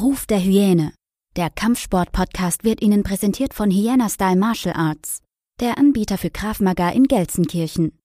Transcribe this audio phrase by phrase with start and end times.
[0.00, 0.92] Ruf der Hyäne.
[1.36, 5.20] Der Kampfsport-Podcast wird Ihnen präsentiert von Hyena Style Martial Arts,
[5.60, 7.96] der Anbieter für Krav in Gelsenkirchen.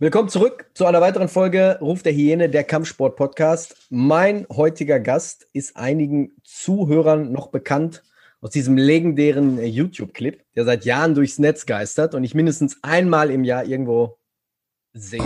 [0.00, 3.74] Willkommen zurück zu einer weiteren Folge Ruf der Hyäne, der Kampfsport-Podcast.
[3.90, 8.04] Mein heutiger Gast ist einigen Zuhörern noch bekannt
[8.40, 13.42] aus diesem legendären YouTube-Clip, der seit Jahren durchs Netz geistert und ich mindestens einmal im
[13.42, 14.18] Jahr irgendwo
[14.92, 15.20] sehe.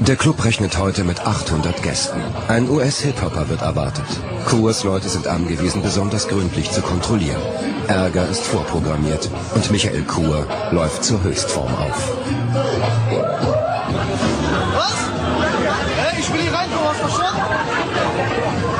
[0.00, 2.20] Der Club rechnet heute mit 800 Gästen.
[2.48, 4.06] Ein US-Hip-Hopper wird erwartet.
[4.46, 7.40] Kurs Leute sind angewiesen, besonders gründlich zu kontrollieren.
[7.86, 13.77] Ärger ist vorprogrammiert und Michael Kur läuft zur Höchstform auf.
[13.88, 14.94] Was?
[15.96, 17.40] Hey, ich will hier rein, du hast verstanden?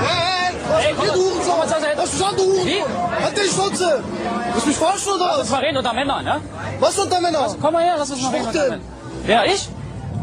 [0.02, 1.54] Hey, hey, was du Hurensohn?
[1.58, 1.96] was ist das?
[1.98, 2.80] Was verstanden, du Wie?
[2.80, 3.22] Hurensohn?
[3.24, 4.02] Halt dich, Schutze!
[4.52, 5.50] Willst du mich verarschen oder Lass uns was?
[5.50, 6.40] mal reden unter Männern, ne?
[6.80, 7.54] Was unter Männer?
[7.60, 8.80] Komm mal her, lass uns mal reden Was unter denn?
[9.26, 9.26] Männern.
[9.26, 9.68] Ja, ich?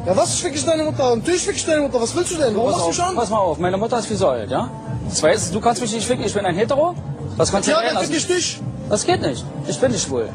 [0.06, 1.16] Ja, was fick ich deine Mutter?
[1.16, 2.00] Natürlich fick ich deine Mutter.
[2.02, 2.56] Was willst du denn?
[2.56, 3.16] Warum Pass machst du mich an?
[3.16, 4.70] pass mal auf, meine Mutter ist wie so alt, ja?
[5.12, 6.96] Zweitens, du kannst mich nicht ficken, ich bin ein Hetero.
[7.38, 8.60] Das kannst du Ja, dir dann fick ich dich.
[8.90, 9.44] Das geht nicht.
[9.68, 10.30] Ich bin nicht schwul.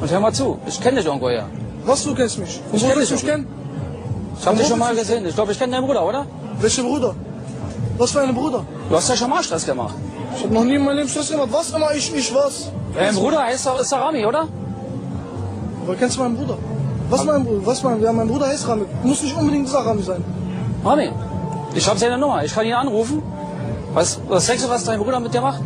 [0.00, 1.46] Und hör mal zu, ich kenne dich irgendwo her.
[1.84, 2.60] Was, du kennst mich?
[2.70, 3.46] Wo Ich kenn willst du dich kennen?
[4.38, 5.26] Ich hab dich schon mal gesehen.
[5.26, 6.26] Ich glaube, ich kenne deinen Bruder, oder?
[6.60, 7.14] Welcher Bruder?
[7.98, 8.64] Was für ein Bruder?
[8.88, 9.94] Du hast ja schon mal Stress gemacht.
[10.36, 11.48] Ich hab noch nie in meinem Leben Stress gemacht.
[11.50, 12.70] Was immer ich, ich was?
[12.94, 14.46] Dein Bruder heißt ist Rami, oder?
[15.84, 16.58] Woher kennst du meinen Bruder?
[17.08, 17.66] Was mein Bruder?
[17.66, 18.84] Was mein, ja, mein Bruder heißt Rami.
[19.02, 20.22] Muss nicht unbedingt Rami sein.
[20.84, 21.10] Rami.
[21.74, 22.44] Ich hab seine Nummer.
[22.44, 23.22] Ich kann ihn anrufen.
[23.94, 25.62] Was, was denkst du, was dein Bruder mit dir macht?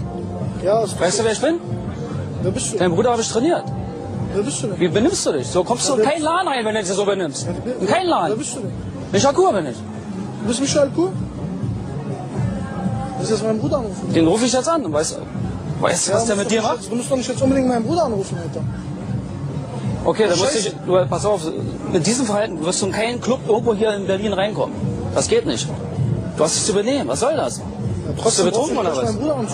[0.62, 1.56] Ja, das Weißt du, wer ich bin?
[2.42, 2.78] Wer bist du?
[2.78, 3.64] Dein Bruder habe ich trainiert.
[4.32, 4.80] Wer bist du denn?
[4.80, 5.46] Wie benimmst du dich?
[5.46, 7.46] So kommst du in keinen Laden rein, wenn du dich so benimmst.
[7.46, 8.38] In keinen Wer Laden.
[8.38, 8.72] bist du denn?
[9.12, 9.76] Micha Kur bin ich.
[10.42, 11.08] Du bist Michael Kuh?
[13.18, 14.12] Das ist jetzt mein Bruder anrufen.
[14.14, 14.90] Den rufe ich jetzt an.
[14.92, 15.18] Weißt,
[15.80, 16.76] weißt du, was der mit dir macht?
[16.76, 18.64] Jetzt, du musst doch nicht jetzt unbedingt meinen Bruder anrufen, Alter.
[20.04, 20.70] Okay, dann musst Scheiße.
[20.86, 21.42] du, du, pass auf,
[21.92, 24.74] mit diesem Verhalten wirst du in keinen Club irgendwo hier in Berlin reinkommen.
[25.14, 25.68] Das geht nicht.
[26.38, 27.06] Du hast dich zu benehmen.
[27.08, 27.58] Was soll das?
[27.58, 29.12] Ja, Bist du betrunken oder du was?
[29.12, 29.46] meinen.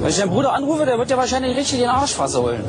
[0.00, 2.62] Wenn ich deinen Bruder anrufe, der wird dir wahrscheinlich richtig den Arschfasse holen.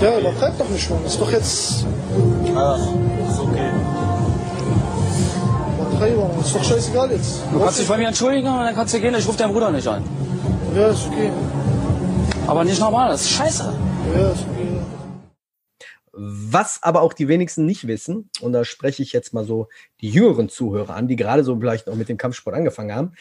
[0.00, 1.00] Ja, übertreib doch nicht, Mann.
[1.02, 1.84] Das ist doch jetzt...
[5.82, 6.30] Übertreib, Mann.
[6.36, 7.42] Das ist doch scheißegal jetzt.
[7.52, 9.14] Du kannst dich bei mir entschuldigen und dann kannst du gehen.
[9.16, 10.04] Ich rufe deinen Bruder nicht an.
[10.74, 11.32] Ja, ist okay.
[12.46, 13.10] Aber nicht normal.
[13.10, 13.74] Das ist scheiße.
[14.14, 14.68] Ja, ist okay.
[16.12, 19.68] Was aber auch die wenigsten nicht wissen, und da spreche ich jetzt mal so
[20.00, 23.12] die jüngeren Zuhörer an, die gerade so vielleicht noch mit dem Kampfsport angefangen haben.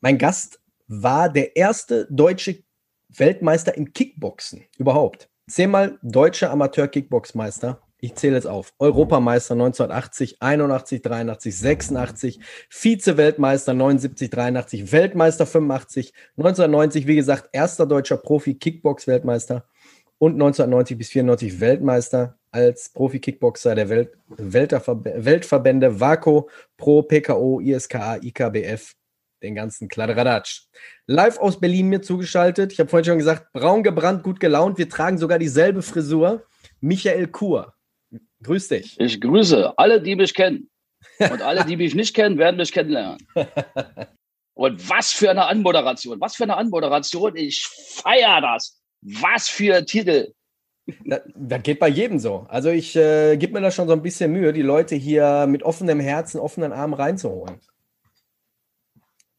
[0.00, 2.62] Mein Gast war der erste deutsche
[3.08, 5.28] Weltmeister im Kickboxen überhaupt.
[5.48, 7.80] Zehnmal deutscher Amateur-Kickboxmeister.
[8.00, 8.72] Ich zähle jetzt auf.
[8.78, 18.16] Europameister 1980, 81, 83, 86, Vize-Weltmeister 79, 83, Weltmeister 85, 1990, wie gesagt, erster deutscher
[18.16, 19.64] Profi-Kickbox-Weltmeister
[20.18, 28.94] und 1990 bis 94 Weltmeister als Profi-Kickboxer der Welt, Weltverbände WACO, Pro, PKO, ISKA, IKBF,
[29.42, 30.62] den ganzen Kladderadatsch.
[31.06, 32.72] Live aus Berlin mir zugeschaltet.
[32.72, 34.78] Ich habe vorhin schon gesagt, braun gebrannt, gut gelaunt.
[34.78, 36.44] Wir tragen sogar dieselbe Frisur.
[36.80, 37.74] Michael Kur.
[38.42, 38.98] Grüß dich.
[38.98, 40.68] Ich grüße alle, die mich kennen.
[41.18, 43.18] Und alle, die mich nicht kennen, werden mich kennenlernen.
[44.54, 46.20] Und was für eine Anmoderation.
[46.20, 47.36] Was für eine Anmoderation.
[47.36, 48.80] Ich feiere das.
[49.00, 50.32] Was für Titel.
[51.04, 52.46] Das, das geht bei jedem so.
[52.48, 55.62] Also ich äh, gebe mir da schon so ein bisschen Mühe, die Leute hier mit
[55.62, 57.60] offenem Herzen, offenen Armen reinzuholen.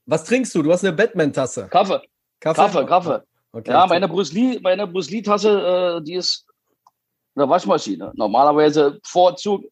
[0.06, 0.62] Was trinkst du?
[0.64, 1.68] Du hast eine Batman-Tasse.
[1.70, 2.02] Kaffee,
[2.40, 3.22] Kaffee, Kaffee.
[3.52, 3.72] Okay.
[3.72, 6.46] Ja, meine Bruce Lee, meine Bruce Lee Tasse, äh, die ist
[7.36, 8.12] eine Waschmaschine.
[8.16, 9.64] Normalerweise Vorzug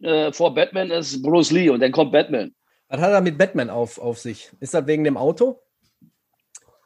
[0.00, 2.54] äh, vor Batman ist Bruce Lee und dann kommt Batman.
[2.88, 4.50] Was hat er mit Batman auf, auf sich?
[4.60, 5.60] Ist das wegen dem Auto?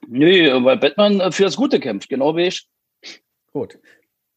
[0.08, 2.68] Nee, weil Batman für das Gute kämpft, genau wie ich.
[3.52, 3.78] Gut.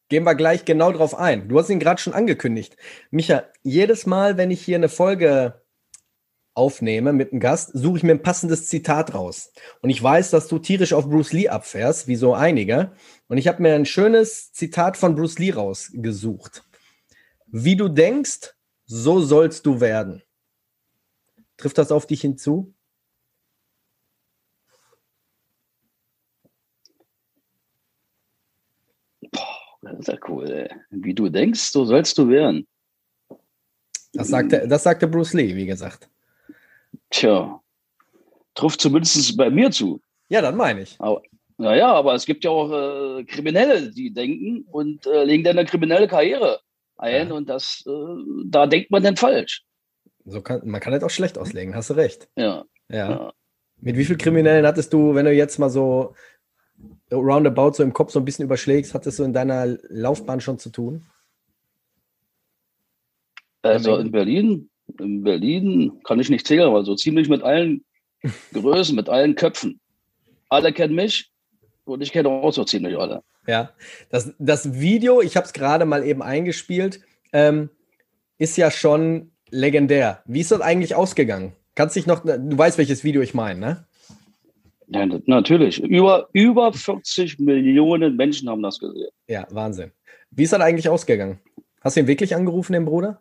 [0.08, 1.48] Gehen wir gleich genau drauf ein.
[1.48, 2.76] Du hast ihn gerade schon angekündigt.
[3.10, 5.62] Micha, jedes Mal, wenn ich hier eine Folge
[6.60, 9.50] aufnehme mit einem Gast, suche ich mir ein passendes Zitat raus.
[9.80, 12.92] Und ich weiß, dass du tierisch auf Bruce Lee abfährst, wie so einige.
[13.28, 16.62] Und ich habe mir ein schönes Zitat von Bruce Lee rausgesucht.
[17.46, 18.54] Wie du denkst,
[18.84, 20.22] so sollst du werden.
[21.56, 22.74] Trifft das auf dich hinzu?
[29.80, 30.50] Das ist ja cool.
[30.50, 30.68] Ey.
[30.90, 32.68] Wie du denkst, so sollst du werden.
[34.12, 36.10] Das sagte, das sagte Bruce Lee, wie gesagt.
[37.10, 37.60] Tja,
[38.54, 40.00] trifft zumindest bei mir zu.
[40.28, 40.96] Ja, dann meine ich.
[40.98, 41.22] Aber,
[41.58, 42.70] naja, aber es gibt ja auch
[43.18, 46.60] äh, Kriminelle, die denken und äh, legen dann eine kriminelle Karriere
[47.00, 47.34] ein Ja.
[47.34, 47.90] und das, äh,
[48.46, 49.64] da denkt man dann falsch.
[50.26, 52.28] So kann, man kann das auch schlecht auslegen, hast du recht.
[52.36, 52.64] Ja.
[52.88, 53.10] Ja.
[53.10, 53.32] Ja.
[53.78, 56.14] Mit wie vielen Kriminellen hattest du, wenn du jetzt mal so
[57.10, 60.70] roundabout so im Kopf so ein bisschen überschlägst, hattest du in deiner Laufbahn schon zu
[60.70, 61.06] tun?
[63.62, 67.84] Also in Berlin, in Berlin kann ich nicht zählen, aber so ziemlich mit allen
[68.52, 69.80] Größen, mit allen Köpfen.
[70.48, 71.30] Alle kennen mich
[71.84, 73.22] und ich kenne auch so ziemlich alle.
[73.46, 73.70] Ja.
[74.10, 77.00] Das, das Video, ich habe es gerade mal eben eingespielt,
[77.32, 77.70] ähm,
[78.38, 80.22] ist ja schon legendär.
[80.26, 81.52] Wie ist das eigentlich ausgegangen?
[81.74, 83.86] Kannst dich noch, du weißt, welches Video ich meine, ne?
[84.88, 85.80] Ja, natürlich.
[85.82, 89.10] Über, über 40 Millionen Menschen haben das gesehen.
[89.28, 89.92] Ja, Wahnsinn.
[90.30, 91.38] Wie ist das eigentlich ausgegangen?
[91.80, 93.20] Hast du ihn wirklich angerufen, den Bruder?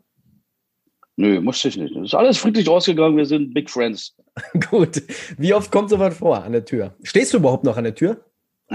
[1.20, 1.94] Nö, musste ich nicht.
[1.98, 3.18] Es ist alles friedlich ausgegangen.
[3.18, 4.16] Wir sind Big Friends.
[4.70, 5.04] Gut.
[5.38, 6.96] Wie oft kommt sowas vor an der Tür?
[7.04, 8.24] Stehst du überhaupt noch an der Tür?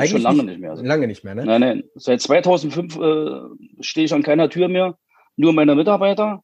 [0.05, 0.75] Schon lange nicht mehr.
[0.75, 1.46] Lange nicht mehr, ne?
[1.46, 1.85] Nein, nein.
[1.94, 3.41] Seit 2005 äh,
[3.81, 4.99] stehe ich an keiner Tür mehr.
[5.37, 6.43] Nur meine Mitarbeiter.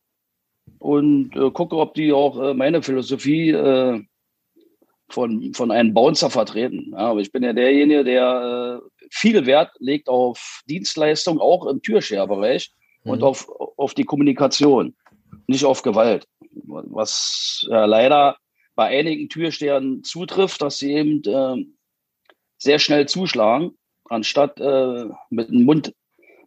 [0.79, 4.01] Und äh, gucke, ob die auch äh, meine Philosophie äh,
[5.11, 6.93] von, von einem Bouncer vertreten.
[6.93, 11.83] Ja, aber ich bin ja derjenige, der äh, viel Wert legt auf Dienstleistung, auch im
[11.83, 12.71] Türscherbereich
[13.05, 13.25] und Mhm.
[13.25, 14.95] auf, auf die Kommunikation,
[15.47, 16.27] nicht auf Gewalt.
[16.65, 18.37] Was äh, leider
[18.75, 21.65] bei einigen Türstehern zutrifft, dass sie eben äh,
[22.59, 23.73] sehr schnell zuschlagen,
[24.05, 25.95] anstatt äh, mit dem Mund,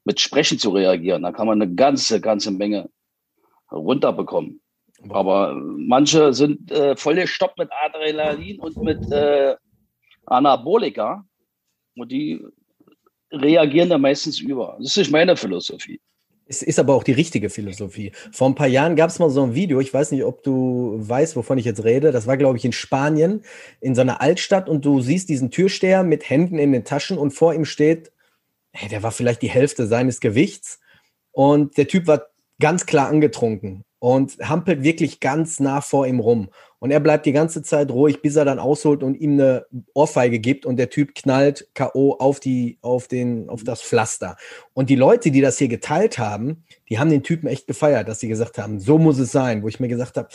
[0.05, 1.23] mit Sprechen zu reagieren.
[1.23, 2.89] Da kann man eine ganze, ganze Menge
[3.71, 4.61] runterbekommen.
[5.09, 9.55] Aber manche sind äh, voll gestoppt mit Adrenalin und mit äh,
[10.25, 11.25] Anabolika
[11.95, 12.45] und die
[13.31, 14.77] reagieren da meistens über.
[14.79, 15.99] Das ist nicht meine Philosophie.
[16.53, 18.11] Es ist aber auch die richtige Philosophie.
[18.31, 20.93] Vor ein paar Jahren gab es mal so ein Video, ich weiß nicht, ob du
[20.97, 22.11] weißt, wovon ich jetzt rede.
[22.11, 23.41] Das war, glaube ich, in Spanien,
[23.81, 27.31] in so einer Altstadt und du siehst diesen Türsteher mit Händen in den Taschen und
[27.31, 28.11] vor ihm steht,
[28.71, 30.79] hey, der war vielleicht die Hälfte seines Gewichts
[31.31, 32.27] und der Typ war
[32.59, 36.49] ganz klar angetrunken und hampelt wirklich ganz nah vor ihm rum.
[36.83, 40.39] Und er bleibt die ganze Zeit ruhig, bis er dann ausholt und ihm eine Ohrfeige
[40.39, 42.17] gibt und der Typ knallt K.O.
[42.19, 44.35] auf, die, auf, den, auf das Pflaster.
[44.73, 48.19] Und die Leute, die das hier geteilt haben, die haben den Typen echt gefeiert, dass
[48.19, 50.27] sie gesagt haben, so muss es sein, wo ich mir gesagt habe,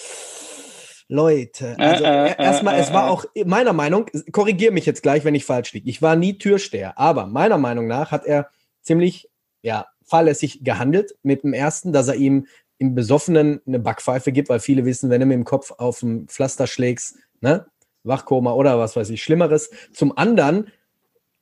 [1.07, 3.11] Leute, also Äh, äh, erstmal, äh, es war äh.
[3.11, 5.91] auch meiner Meinung, korrigiere mich jetzt gleich, wenn ich falsch liege.
[5.91, 8.49] Ich war nie Türsteher, aber meiner Meinung nach hat er
[8.81, 9.29] ziemlich
[9.61, 12.47] ja, fahrlässig gehandelt mit dem ersten, dass er ihm
[12.79, 16.29] im Besoffenen eine Backpfeife gibt, weil viele wissen, wenn du mit dem Kopf auf dem
[16.29, 17.67] Pflaster schlägst, ne,
[18.05, 19.71] Wachkoma oder was weiß ich, Schlimmeres.
[19.93, 20.71] Zum anderen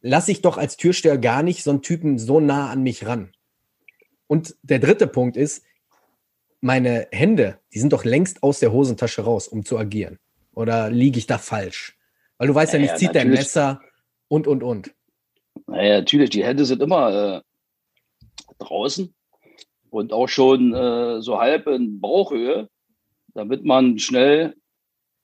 [0.01, 3.33] lasse ich doch als Türsteher gar nicht so einen Typen so nah an mich ran.
[4.27, 5.65] Und der dritte Punkt ist,
[6.61, 10.19] meine Hände, die sind doch längst aus der Hosentasche raus, um zu agieren.
[10.55, 11.99] Oder liege ich da falsch?
[12.39, 13.41] Weil du weißt ja, Ja, nicht, ja, zieht dein natürlich.
[13.41, 13.81] Messer
[14.29, 14.95] und, und, und.
[15.67, 17.41] Naja, natürlich, die Hände sind immer äh,
[18.59, 19.15] draußen
[19.97, 22.69] und auch schon äh, so halb in Bauchhöhe,
[23.35, 24.55] damit man schnell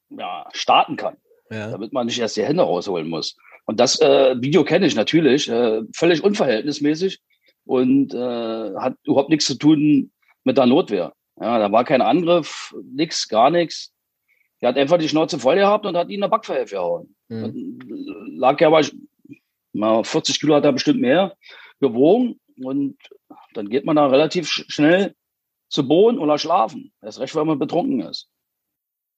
[0.08, 1.18] ja, starten kann,
[1.50, 1.70] Ja.
[1.70, 3.36] damit man nicht erst die Hände rausholen muss.
[3.66, 7.20] Und das äh, Video kenne ich natürlich, äh, völlig unverhältnismäßig
[7.66, 10.10] und äh, hat überhaupt nichts zu tun
[10.44, 11.12] mit der Notwehr.
[11.38, 13.92] Ja, da war kein Angriff, nix, gar nichts.
[14.60, 17.14] Er hat einfach die Schnauze voll gehabt und hat ihn eine Backpfeife gehauen.
[17.28, 17.78] Mhm.
[18.36, 18.82] Lag ja bei
[19.74, 21.36] mal 40 Kilo hat er bestimmt mehr
[21.80, 22.96] gewogen und
[23.54, 25.14] dann geht man da relativ sch- schnell
[25.68, 26.92] zu Boden oder schlafen.
[27.02, 28.28] Erst recht, wenn man betrunken ist.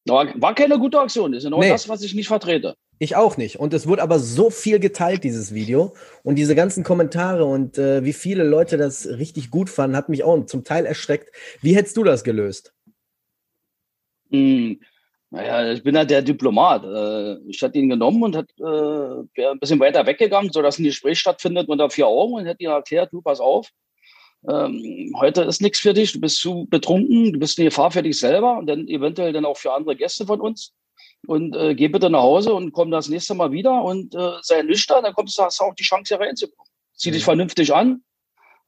[0.06, 1.32] War, war keine gute Aktion.
[1.32, 1.70] Das ist genau Nee.
[1.70, 2.76] das, was ich nicht vertrete.
[2.98, 3.58] Ich auch nicht.
[3.58, 5.94] Und es wurde aber so viel geteilt, dieses Video.
[6.22, 10.22] Und diese ganzen Kommentare und äh, wie viele Leute das richtig gut fanden, hat mich
[10.22, 11.34] auch zum Teil erschreckt.
[11.62, 12.72] Wie hättest du das gelöst?
[14.30, 14.80] Hm,
[15.34, 16.84] naja, ich bin ja der Diplomat.
[16.84, 20.84] Äh, Ich hatte ihn genommen und hat, äh, wäre ein bisschen weiter weggegangen, sodass ein
[20.84, 23.68] Gespräch stattfindet unter vier Augen und hätte ihm erklärt, du, pass auf,
[24.48, 28.02] ähm, heute ist nichts für dich, du bist zu betrunken, du bist eine Gefahr für
[28.02, 30.72] dich selber und dann eventuell dann auch für andere Gäste von uns.
[31.26, 34.62] Und äh, geh bitte nach Hause und komm das nächste Mal wieder und äh, sei
[34.62, 36.70] nüchtern, dann kommst du, hast du auch die Chance, hier reinzukommen.
[36.94, 37.24] Zieh dich Mhm.
[37.24, 38.04] vernünftig an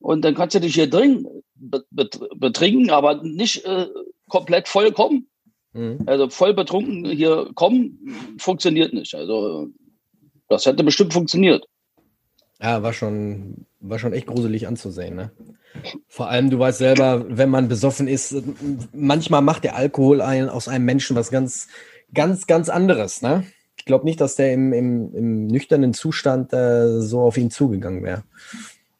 [0.00, 3.86] und dann kannst du dich hier drin be bet betrinken, aber nicht äh,
[4.28, 5.28] komplett vollkommen.
[5.76, 5.98] Mhm.
[6.06, 9.14] Also voll betrunken hier kommen, funktioniert nicht.
[9.14, 9.68] Also
[10.48, 11.66] das hätte bestimmt funktioniert.
[12.60, 15.30] Ja, war schon, war schon echt gruselig anzusehen, ne?
[16.08, 18.34] Vor allem, du weißt selber, wenn man besoffen ist,
[18.94, 21.68] manchmal macht der Alkohol einen, aus einem Menschen was ganz,
[22.14, 23.44] ganz, ganz anderes, ne?
[23.76, 28.02] Ich glaube nicht, dass der im, im, im nüchternen Zustand äh, so auf ihn zugegangen
[28.02, 28.24] wäre.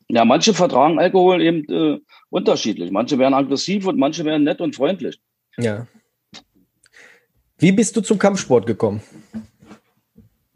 [0.09, 2.90] Ja, manche vertragen Alkohol eben äh, unterschiedlich.
[2.90, 5.18] Manche werden aggressiv und manche werden nett und freundlich.
[5.56, 5.87] Ja.
[7.59, 9.01] Wie bist du zum Kampfsport gekommen?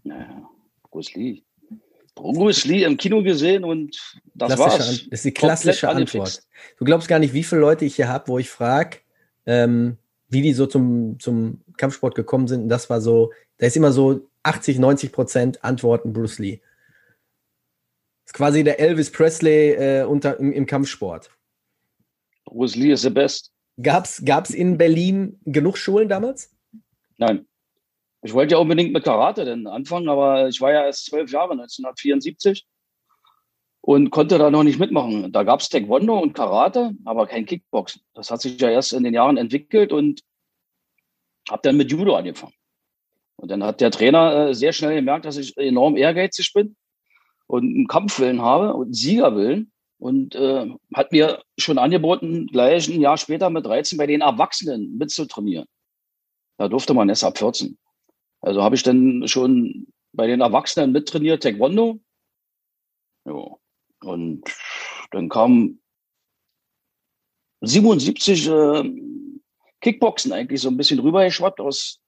[0.03, 0.49] Naja,
[0.91, 1.43] Bruce Lee.
[2.15, 3.97] Bruce Lee im Kino gesehen und
[4.35, 4.89] das Klassische war's.
[4.89, 6.21] An- Das ist die klassische Komplett Antwort.
[6.27, 6.49] angefixt.
[6.79, 8.99] Du glaubst gar nicht, wie viele Leute ich hier habe, wo ich frage,
[9.47, 9.97] ähm,
[10.29, 12.63] wie die so zum, zum Kampfsport gekommen sind.
[12.65, 16.61] Und das war so, da ist immer so 80, 90 Prozent Antworten Bruce Lee.
[18.27, 21.31] ist quasi der Elvis Presley äh, unter, im, im Kampfsport.
[22.45, 23.51] Bruce Lee ist the best.
[23.81, 26.51] Gab's, gab's in Berlin genug Schulen damals?
[27.21, 27.47] Nein.
[28.23, 31.53] Ich wollte ja unbedingt mit Karate denn anfangen, aber ich war ja erst zwölf Jahre,
[31.53, 32.67] 1974,
[33.83, 35.31] und konnte da noch nicht mitmachen.
[35.33, 38.03] Da gab es Taekwondo und Karate, aber kein Kickboxen.
[38.15, 40.23] Das hat sich ja erst in den Jahren entwickelt und
[41.49, 42.55] habe dann mit Judo angefangen.
[43.37, 46.77] Und dann hat der Trainer äh, sehr schnell gemerkt, dass ich enorm ehrgeizig bin
[47.47, 53.01] und einen Kampfwillen habe und einen Siegerwillen und äh, hat mir schon angeboten, gleich ein
[53.01, 55.67] Jahr später mit 13 bei den Erwachsenen mitzutrainieren.
[56.61, 57.79] Da durfte man erst ab 14.
[58.43, 62.01] Also habe ich dann schon bei den Erwachsenen mittrainiert, Taekwondo.
[63.25, 63.57] Ja.
[64.03, 64.43] Und
[65.11, 65.81] dann kam
[67.63, 68.93] 77 äh,
[69.81, 71.99] Kickboxen eigentlich so ein bisschen rübergeschwappt aus,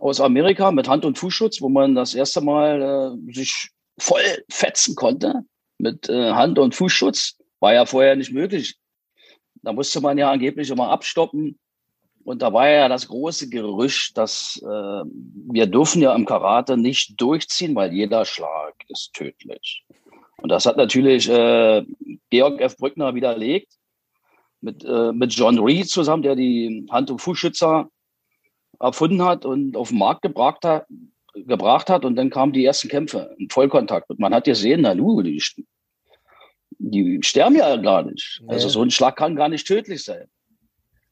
[0.00, 4.96] aus Amerika mit Hand- und Fußschutz, wo man das erste Mal äh, sich voll fetzen
[4.96, 5.44] konnte
[5.78, 7.38] mit äh, Hand- und Fußschutz.
[7.60, 8.76] War ja vorher nicht möglich.
[9.62, 11.60] Da musste man ja angeblich immer abstoppen.
[12.24, 17.20] Und da war ja das große Gerücht, dass äh, wir dürfen ja im Karate nicht
[17.20, 19.84] durchziehen, weil jeder Schlag ist tödlich.
[20.36, 21.84] Und das hat natürlich äh,
[22.30, 22.76] Georg F.
[22.76, 23.72] Brückner widerlegt
[24.60, 27.88] mit, äh, mit John Reed zusammen, der die Hand- und Fußschützer
[28.78, 30.86] erfunden hat und auf den Markt gebracht hat,
[31.34, 32.04] gebracht hat.
[32.04, 34.10] Und dann kamen die ersten Kämpfe im Vollkontakt.
[34.10, 35.42] Und man hat gesehen, na nu, die,
[36.78, 38.42] die sterben ja gar nicht.
[38.46, 38.72] Also Ja.
[38.72, 40.26] so ein Schlag kann gar nicht tödlich sein.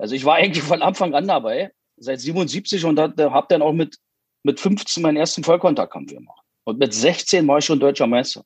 [0.00, 3.96] Also ich war eigentlich von Anfang an dabei, seit 77 und habe dann auch mit,
[4.42, 6.42] mit 15 meinen ersten Vollkontaktkampf gemacht.
[6.64, 8.44] Und mit 16 war ich schon deutscher Meister.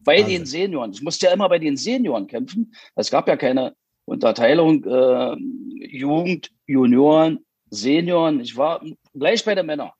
[0.00, 0.28] Bei Wahnsinn.
[0.38, 0.92] den Senioren.
[0.92, 2.72] Ich musste ja immer bei den Senioren kämpfen.
[2.94, 3.74] Es gab ja keine
[4.04, 5.36] Unterteilung äh,
[5.86, 7.40] Jugend, Junioren,
[7.70, 8.40] Senioren.
[8.40, 8.80] Ich war
[9.14, 9.90] gleich bei den Männern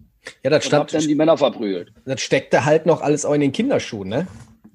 [0.42, 1.92] Ja, das, stand, dann die Männer verprügelt.
[2.04, 4.26] das steckte halt noch alles auch in den Kinderschuhen, ne?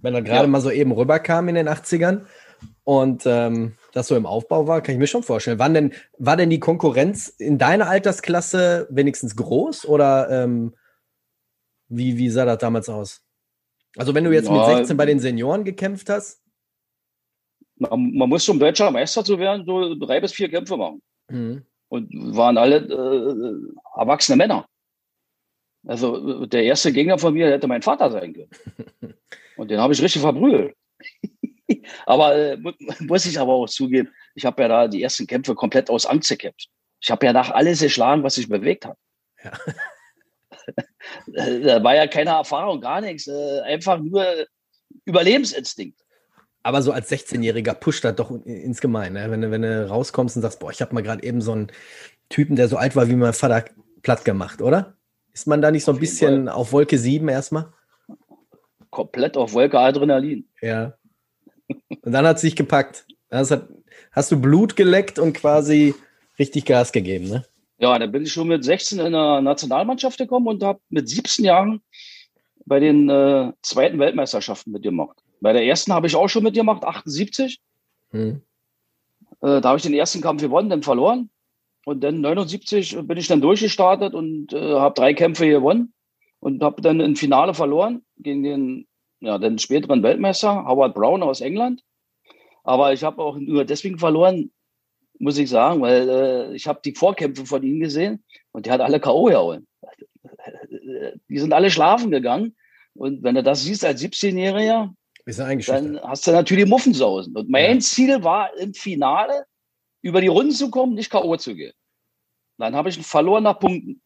[0.02, 0.48] Wenn er gerade Ja.
[0.48, 2.26] mal so eben rüberkam in den 80ern
[2.84, 5.60] und ähm, das so im Aufbau war, kann ich mir schon vorstellen.
[5.60, 10.76] Wann denn, war denn die Konkurrenz in deiner Altersklasse wenigstens groß oder ähm,
[11.88, 13.22] wie, wie sah das damals aus?
[13.96, 14.78] Also wenn du jetzt mit Ja.
[14.78, 16.42] 16 bei den Senioren gekämpft hast,
[17.76, 21.02] Man, man muss, um deutscher Meister zu werden, so drei bis vier Kämpfe machen.
[21.30, 21.64] mhm.
[21.90, 24.66] und waren alle äh, erwachsene Männer.
[25.86, 28.50] Also äh, der erste Gegner von mir hätte mein Vater sein können.
[29.58, 30.74] Und den habe ich richtig verbrüht.
[32.06, 35.56] aber äh, mu- muss ich aber auch zugeben, ich habe ja da die ersten Kämpfe
[35.56, 36.70] komplett aus Angst gekämpft.
[37.02, 38.98] Ich habe ja nach alles geschlagen, was sich bewegt hat.
[39.44, 39.52] Ja.
[41.34, 43.28] Äh, da war ja keine Erfahrung, gar nichts.
[43.28, 44.26] Äh, einfach nur
[45.04, 46.00] Überlebensinstinkt.
[46.64, 49.30] aber so als 16-Jähriger pusht das doch in- ins Gemein, ne?
[49.30, 51.68] wenn, du, wenn du rauskommst und sagst, boah, ich habe mal gerade eben so einen
[52.30, 53.66] Typen, der so alt war wie mein Vater,
[54.02, 54.96] platt gemacht, oder?
[55.34, 57.74] Ist man da nicht so ein bisschen auf Wolke 7 erstmal?
[58.90, 60.48] Komplett auf Wolke Adrenalin.
[60.62, 60.94] Ja.
[62.02, 63.06] Und dann hat es sich gepackt.
[63.30, 63.68] Das hat,
[64.12, 65.96] hast du Blut geleckt und quasi
[66.38, 67.46] richtig Gas gegeben, ne?
[67.80, 71.44] Ja, dann bin ich schon mit 16 in der Nationalmannschaft gekommen und habe mit 17
[71.44, 71.82] Jahren
[72.66, 75.18] bei den äh, zweiten Weltmeisterschaften mitgemacht.
[75.42, 77.60] Bei der ersten habe ich auch schon mitgemacht, 78.
[78.12, 78.42] Hm.
[79.42, 81.30] Äh, da habe ich den ersten Kampf gewonnen, dann verloren.
[81.86, 85.94] Und dann 79 bin ich dann durchgestartet und äh, habe drei Kämpfe gewonnen
[86.40, 88.88] und habe dann im Finale verloren gegen den,
[89.24, 91.84] ja, den späteren Weltmeister, Howard Brown aus England.
[92.64, 94.52] Aber ich habe auch nur deswegen verloren,
[95.20, 98.82] muss ich sagen, weil äh, ich habe die Vorkämpfe von ihm gesehen und der hat
[98.82, 99.26] alle K.O.
[99.26, 99.68] gehauen.
[101.30, 102.56] Die sind alle schlafen gegangen.
[102.96, 104.94] Und wenn du das siehst als 17-Jähriger,
[105.26, 105.86] Ist ja eingeschüchtert.
[105.86, 107.36] dann hast du natürlich Muffensausen.
[107.36, 107.80] Und mein Ja.
[107.80, 109.46] Ziel war im Finale
[110.02, 111.36] über die Runden zu kommen, nicht K.O.
[111.38, 111.74] zu gehen.
[112.58, 114.02] Dann habe ich verloren nach Punkten.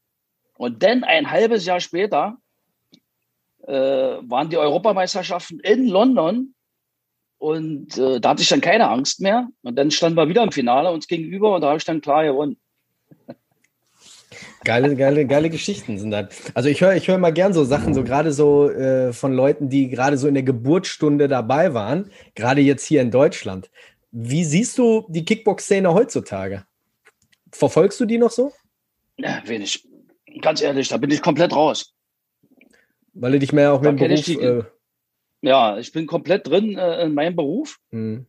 [0.58, 2.38] Und dann ein halbes Jahr später
[3.72, 6.54] waren die Europameisterschaften in London.
[7.40, 9.48] Und äh, da hatte ich dann keine Angst mehr.
[9.62, 12.24] Und dann standen wir wieder im Finale uns gegenüber und da habe ich dann klar
[12.24, 12.58] gewonnen.
[14.64, 16.28] Geile, geile, geile Geschichten sind das.
[16.54, 19.70] Also ich höre ich höre mal gern so Sachen, so gerade so äh, von Leuten,
[19.70, 23.70] die gerade so in der Geburtsstunde dabei waren, gerade jetzt hier in Deutschland.
[24.12, 26.66] Wie siehst du die Kickbox-Szene heutzutage?
[27.52, 28.52] Verfolgst du die noch so?
[29.18, 29.88] Ja, wenig.
[30.42, 31.94] Ganz ehrlich, da bin ich komplett raus.
[33.20, 34.40] Weil du dich mehr auch Da mit dem ich Beruf.
[34.42, 34.64] die- Äh,
[35.42, 37.80] Ja, ich bin komplett drin äh, in meinem Beruf.
[37.92, 38.26] hm.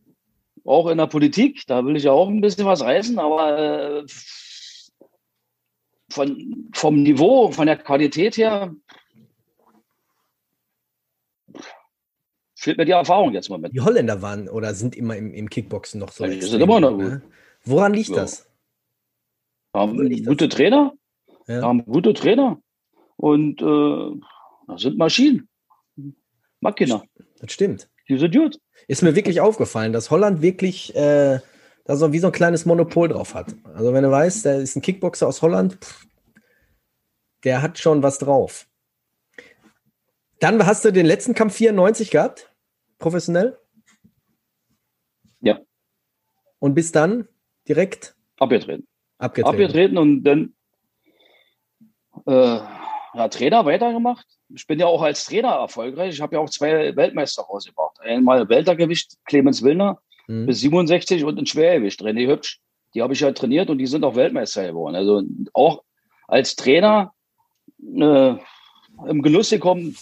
[0.65, 4.05] auch in der Politik, da will ich ja auch ein bisschen was reißen, aber äh,
[6.11, 8.75] von, vom Niveau, von der Qualität her,
[12.55, 13.73] fehlt mir die Erfahrung jetzt mal mit.
[13.73, 16.25] Die Holländer waren oder sind immer im, im Kickboxen noch so.
[16.25, 17.09] Die sind immer noch gut, gut.
[17.11, 17.21] ne?
[17.65, 18.15] Woran liegt Ja.
[18.17, 18.49] das?
[19.73, 20.31] Haben Woran liegt das?
[20.31, 20.93] gute Trainer,
[21.47, 21.61] Ja.
[21.61, 22.61] haben gute Trainer
[23.15, 24.19] und äh,
[24.69, 25.47] das sind Maschinen.
[26.61, 27.03] Makina,
[27.39, 27.89] Das stimmt.
[28.07, 28.57] die sind gut.
[28.87, 31.39] Ist mir wirklich aufgefallen, dass Holland wirklich äh,
[31.85, 33.55] da so wie so ein kleines Monopol drauf hat.
[33.73, 36.05] Also wenn du weißt, da ist ein Kickboxer aus Holland, pff,
[37.43, 38.67] der hat schon was drauf.
[40.39, 42.53] Dann hast du den letzten Kampf 94 gehabt,
[42.97, 43.57] professionell.
[45.41, 45.59] Ja.
[46.59, 47.27] Und bis dann
[47.67, 48.87] direkt Abgetreten.
[49.17, 49.49] abgetreten.
[49.49, 50.53] Abgetreten und dann
[52.25, 52.59] äh,
[53.13, 54.25] ja, Trainer weitergemacht.
[54.53, 56.13] Ich bin ja auch als Trainer erfolgreich.
[56.15, 57.99] Ich habe ja auch zwei Weltmeister rausgebracht.
[58.01, 60.45] Einmal Weltergewicht, Clemens Willner Mhm.
[60.45, 62.59] bis 67 und in Schwergewicht, René Hübsch.
[62.93, 64.95] Die habe ich ja trainiert und die sind auch Weltmeister geworden.
[64.95, 65.23] Also
[65.53, 65.83] auch
[66.27, 67.13] als Trainer
[67.83, 68.35] äh,
[69.07, 69.95] im Genuss gekommen,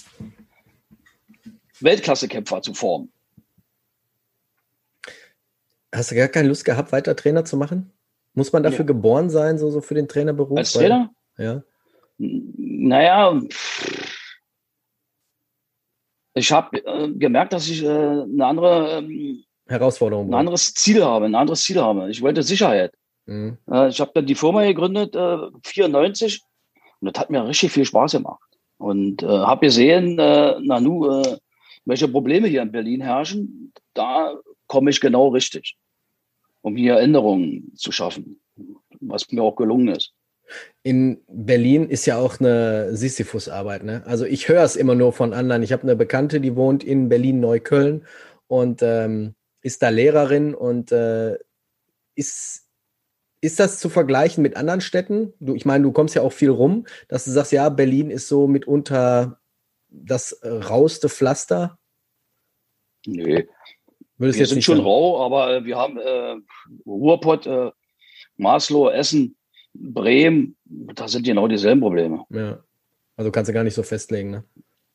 [1.79, 3.11] Weltklasse-Kämpfer zu formen.
[5.93, 7.91] Hast du gar keine Lust gehabt, weiter Trainer zu machen?
[8.33, 8.85] Muss man dafür Ja.
[8.87, 10.57] geboren sein, so, so für den Trainerberuf?
[10.57, 11.13] Als Weil- Trainer?
[11.37, 11.63] Ja.
[12.17, 13.39] Naja,
[16.33, 20.29] ich habe äh, gemerkt, dass ich äh, eine andere, ähm, Herausforderung.
[20.29, 22.09] ein anderes Ziel habe, ein anderes Ziel habe.
[22.09, 22.93] Ich wollte Sicherheit.
[23.25, 23.57] Mhm.
[23.69, 26.41] Äh, ich habe dann die Firma gegründet, äh, 94,
[26.99, 28.41] und das hat mir richtig viel Spaß gemacht.
[28.77, 31.37] Und äh, habe gesehen, äh, Nanu, äh,
[31.85, 33.73] welche Probleme hier in Berlin herrschen.
[33.93, 34.35] Da
[34.67, 35.77] komme ich genau richtig,
[36.61, 38.39] um hier Änderungen zu schaffen,
[38.99, 40.13] was mir auch gelungen ist.
[40.87, 43.83] In Berlin ist ja auch eine Sisyphus-Arbeit.
[43.83, 44.03] Ne?
[44.05, 45.61] Also ich höre es immer nur von anderen.
[45.61, 48.05] Ich habe eine Bekannte, die wohnt in Berlin-Neukölln
[48.47, 51.37] und ähm, ist da Lehrerin und äh,
[52.15, 52.69] ist,
[53.41, 55.33] ist das zu vergleichen mit anderen Städten?
[55.41, 58.29] Du, ich meine, du kommst ja auch viel rum, dass du sagst, ja, Berlin ist
[58.29, 59.41] so mitunter
[59.89, 61.77] das rauste Pflaster.
[63.05, 63.45] Nee,
[64.17, 66.35] Würdest wir sind schon rau, aber äh, wir haben äh,
[66.85, 67.71] Ruhrpott, äh,
[68.37, 69.36] Maslow, Essen,
[69.79, 72.25] Bremen, da sind genau dieselben Probleme.
[72.29, 72.59] Ja.
[73.15, 74.43] Also kannst du gar nicht so festlegen, ne?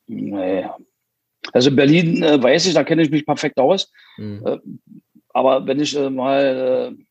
[0.07, 0.65] Nee.
[1.51, 3.91] Also Berlin äh, weiß ich, da kenne ich mich perfekt aus.
[4.17, 4.45] Mhm.
[4.45, 4.57] Äh,
[5.29, 7.03] aber wenn ich äh, mal äh,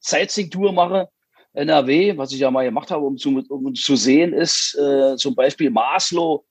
[0.00, 1.08] Sightseeing-Tour mache,
[1.52, 5.34] NRW, was ich ja mal gemacht habe, um zu, um zu sehen, ist äh, zum
[5.34, 6.44] Beispiel Maslow,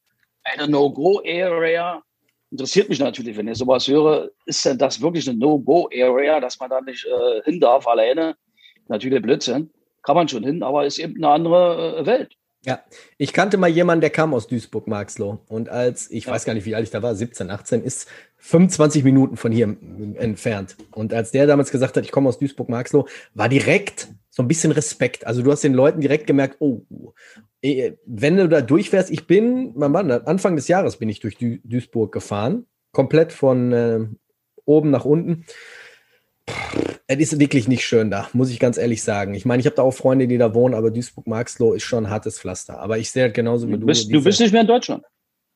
[0.44, 2.02] eine No-Go-Area.
[2.52, 6.70] Interessiert mich natürlich, wenn ich sowas höre, ist denn das wirklich eine No-Go-Area, dass man
[6.70, 8.36] da nicht äh, hin darf alleine?
[8.88, 9.70] Natürlich Blödsinn.
[10.04, 12.36] Kann man schon hin, aber ist eben eine andere äh, Welt.
[12.66, 12.82] Ja,
[13.18, 15.40] ich kannte mal jemanden, der kam aus Duisburg-Marxloh.
[15.48, 16.34] Und als, ich Ja.
[16.34, 19.78] weiß gar nicht, wie alt ich da war, 17, 18, ist 25 Minuten von hier
[20.16, 20.76] entfernt.
[20.92, 24.72] Und als der damals gesagt hat, ich komme aus Duisburg-Marxloh, war direkt so ein bisschen
[24.74, 25.26] Respekt.
[25.26, 26.82] Also du hast den Leuten direkt gemerkt, oh,
[27.62, 30.28] eh, wenn du da durchfährst, ich bin, war das?
[30.28, 32.66] Anfang des Jahres bin ich durch Du- Duisburg gefahren.
[32.92, 34.00] Komplett von äh,
[34.66, 35.46] oben nach unten.
[37.12, 39.34] Es ist wirklich nicht schön da, muss ich ganz ehrlich sagen.
[39.34, 42.10] Ich meine, ich habe da auch Freunde, die da wohnen, aber Duisburg-Marxloh ist schon ein
[42.12, 42.80] hartes Pflaster.
[42.80, 43.86] Aber ich sehe halt genauso wie Du du.
[43.88, 45.04] bist, du bist nicht mehr in Deutschland.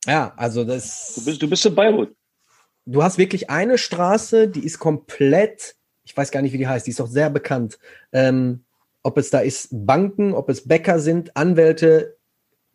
[0.08, 1.14] ja, also das.
[1.16, 2.10] Du bist, du bist in Beirut.
[2.86, 6.88] du hast wirklich eine Straße, die ist komplett, ich weiß gar nicht, wie die heißt,
[6.88, 7.78] die ist auch sehr bekannt.
[8.12, 8.64] Ähm,
[9.04, 12.18] ob es da ist Banken, ob es Bäcker sind, Anwälte,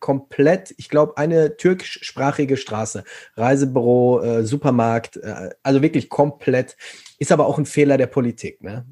[0.01, 3.05] komplett, ich glaube, eine türkischsprachige Straße.
[3.37, 6.77] Reisebüro, äh, Supermarkt, äh, also wirklich komplett.
[7.19, 8.87] Ist aber auch ein Fehler der Politik, ne?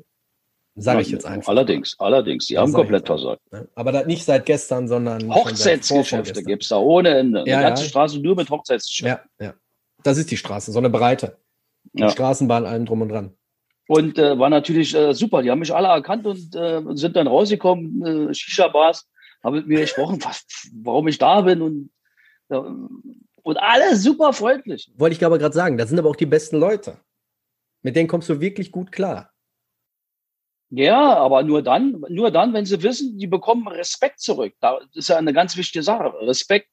[0.79, 1.49] Sage ich jetzt einfach.
[1.49, 2.47] Allerdings, allerdings.
[2.47, 3.40] Die haben komplett versagt.
[3.51, 3.66] Ne?
[3.75, 5.35] Aber das nicht seit gestern, sondern.
[5.35, 7.45] Hochzeitsgeschäfte gibt es da ohne Ende.
[7.47, 7.88] Ja, Eine ganze ja.
[7.88, 9.27] Straße nur mit Hochzeitsgeschäften.
[9.38, 9.55] Ja, ja.
[10.03, 11.38] Das ist die Straße, so eine Breite.
[11.95, 12.11] Ja.
[12.11, 13.33] Straßenbahn, allem drum und dran.
[13.88, 15.42] Und äh, war natürlich äh, super.
[15.42, 19.09] Die haben mich alle erkannt und äh, sind dann rausgekommen, äh, Shisha-Bars,
[19.47, 21.91] haben mit mir gesprochen, was, warum ich da bin und,
[22.49, 24.93] und alle super freundlich.
[24.97, 26.99] Wollte ich aber gerade sagen, das sind aber auch die besten Leute.
[27.83, 29.31] Mit denen kommst du wirklich gut klar.
[30.71, 34.53] Ja, aber nur dann, nur dann, wenn sie wissen, die bekommen Respekt zurück.
[34.61, 36.13] Da ist ja eine ganz wichtige Sache.
[36.23, 36.69] Respekt.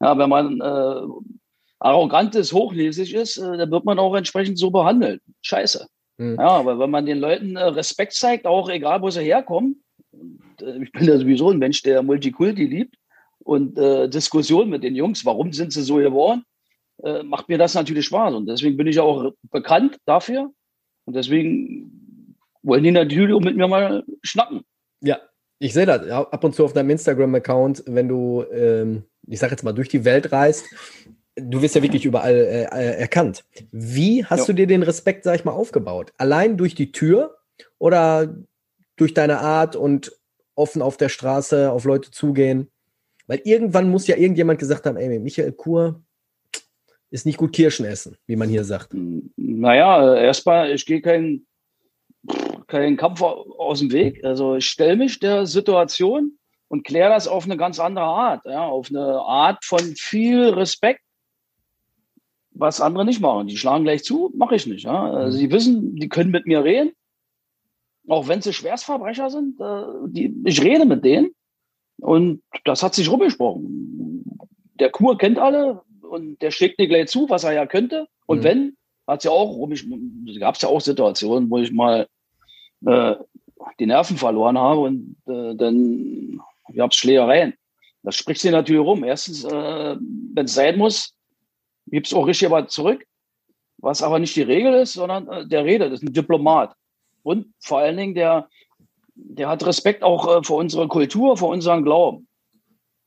[0.00, 1.02] Ja, wenn man äh,
[1.78, 5.20] arrogant ist, hochnäsig ist, äh, dann wird man auch entsprechend so behandelt.
[5.42, 5.86] Scheiße.
[6.16, 6.36] Mhm.
[6.38, 9.84] Ja, aber wenn man den Leuten äh, Respekt zeigt, auch egal, wo sie herkommen,
[10.62, 12.96] ich bin ja sowieso ein Mensch, der Multikulti liebt
[13.40, 16.44] und äh, Diskussionen mit den Jungs, warum sind sie so geworden,
[17.02, 18.34] äh, macht mir das natürlich Spaß.
[18.34, 20.50] Und deswegen bin ich auch bekannt dafür.
[21.04, 24.62] Und deswegen wollen die natürlich auch mit mir mal schnacken.
[25.00, 25.20] Ja,
[25.58, 29.62] ich sehe das ab und zu auf deinem Instagram-Account, wenn du, ähm, ich sag jetzt
[29.62, 30.66] mal, durch die Welt reist.
[31.36, 33.44] Du wirst ja wirklich überall äh, äh, erkannt.
[33.70, 34.46] Wie hast Ja.
[34.46, 36.12] du dir den Respekt, sag ich mal, aufgebaut?
[36.16, 37.36] Allein durch die Tür
[37.78, 38.34] oder
[38.96, 40.12] durch deine Art und
[40.56, 42.70] offen auf der Straße auf Leute zugehen?
[43.28, 46.02] Weil irgendwann muss ja irgendjemand gesagt haben, ey, Michael Kur
[47.10, 48.90] ist nicht gut Kirschen essen, wie man hier sagt.
[49.36, 51.46] Naja, erstmal, ich gehe keinen
[52.66, 54.24] kein Kampf aus dem Weg.
[54.24, 56.38] Also ich stelle mich der Situation
[56.68, 58.44] und kläre das auf eine ganz andere Art.
[58.44, 61.00] Ja, auf eine Art von viel Respekt,
[62.50, 63.46] was andere nicht machen.
[63.46, 64.84] Die schlagen gleich zu, mache ich nicht.
[64.84, 65.10] Ja.
[65.12, 66.92] Also sie wissen, die können mit mir reden,
[68.08, 69.60] auch wenn sie Schwerstverbrecher sind.
[69.60, 71.30] Äh, die, ich rede mit denen
[72.00, 74.38] und das hat sich rumgesprochen.
[74.74, 78.06] Der Kur kennt alle und der schlägt mir gleich zu, was er ja könnte.
[78.26, 78.44] Und mhm.
[78.44, 79.68] wenn, hat es ja auch
[80.40, 82.06] gab es ja auch Situationen, wo ich mal
[82.84, 83.14] äh,
[83.78, 86.40] die Nerven verloren habe und äh, dann
[86.74, 87.54] gab es Schlägereien.
[88.02, 89.02] Das spricht sich natürlich rum.
[89.02, 91.14] Erstens, äh, wenn es sein muss,
[91.86, 93.04] gibt es auch richtig was zurück,
[93.78, 96.74] was aber nicht die Regel ist, sondern äh, der redet, ist ein Diplomat.
[97.26, 98.48] Und vor allen Dingen, der,
[99.16, 102.28] der hat Respekt auch äh, vor unserer Kultur, vor unserem Glauben,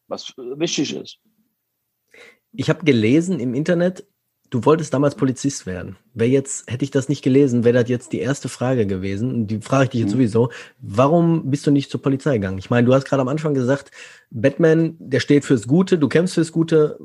[0.09, 1.19] was äh, wichtig ist.
[2.51, 4.05] Ich habe gelesen im Internet,
[4.49, 5.95] du wolltest damals Polizist werden.
[6.13, 9.33] Wäre jetzt, hätte ich das nicht gelesen, wäre das jetzt die erste Frage gewesen.
[9.33, 10.17] Und die frage ich dich jetzt mhm.
[10.17, 10.51] sowieso.
[10.79, 12.57] Warum bist du nicht zur Polizei gegangen?
[12.57, 13.89] Ich meine, du hast gerade am Anfang gesagt,
[14.31, 16.99] Batman, der steht fürs Gute, du kämpfst fürs Gute.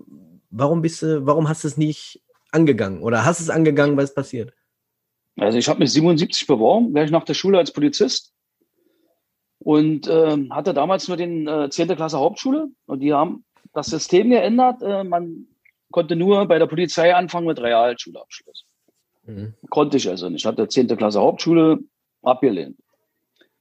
[0.50, 3.02] Warum bist du, warum hast du es nicht angegangen?
[3.02, 4.52] Oder hast es angegangen, weil es passiert?
[5.36, 8.32] Also ich habe mich 77 beworben, wäre ich nach der Schule als Polizist
[9.58, 11.88] und äh, hatte damals nur den äh, 10.
[11.88, 14.82] Klasse Hauptschule und die haben das System geändert.
[14.82, 15.46] Äh, man
[15.90, 18.66] konnte nur bei der Polizei anfangen mit Realschulabschluss.
[19.24, 19.54] Mhm.
[19.70, 20.42] Konnte ich also nicht.
[20.42, 20.88] Ich hatte 10.
[20.96, 21.80] Klasse Hauptschule
[22.22, 22.78] abgelehnt.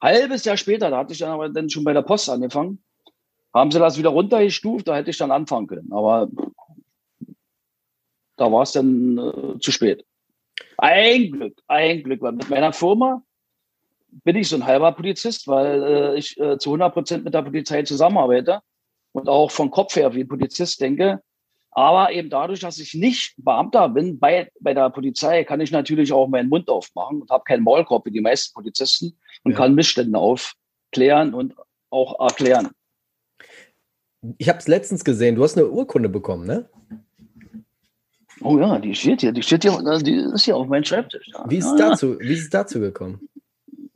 [0.01, 2.83] Halbes Jahr später, da hatte ich dann aber dann schon bei der Post angefangen,
[3.53, 5.93] haben sie das wieder runtergestuft, da hätte ich dann anfangen können.
[5.93, 6.27] Aber
[8.35, 10.05] da war es dann äh, zu spät.
[10.77, 13.23] Ein Glück, ein Glück, weil mit meiner Firma
[14.23, 17.41] bin ich so ein halber Polizist, weil äh, ich äh, zu 100 Prozent mit der
[17.41, 18.61] Polizei zusammenarbeite
[19.11, 21.21] und auch vom Kopf her wie ein Polizist denke.
[21.71, 26.13] Aber eben dadurch, dass ich nicht Beamter bin bei, bei der Polizei, kann ich natürlich
[26.13, 29.57] auch meinen Mund aufmachen und habe keinen Maulkorb wie die meisten Polizisten und ja.
[29.57, 31.55] kann Missstände aufklären und
[31.89, 32.69] auch erklären.
[34.37, 36.69] Ich habe es letztens gesehen, du hast eine Urkunde bekommen, ne?
[38.41, 41.27] Oh ja, die steht hier, die steht hier, äh, die ist hier auf meinem Schreibtisch.
[41.27, 41.45] Ja.
[41.47, 43.29] Wie, ist es dazu, wie ist es dazu gekommen?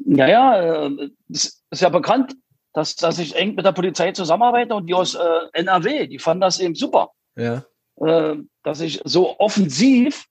[0.06, 0.90] Ja, ja,
[1.30, 2.36] es ist ja bekannt,
[2.74, 5.20] dass, dass ich eng mit der Polizei zusammenarbeite und die aus äh,
[5.54, 7.64] NRW, die fanden das eben super ja.
[7.98, 10.26] äh, dass ich so offensiv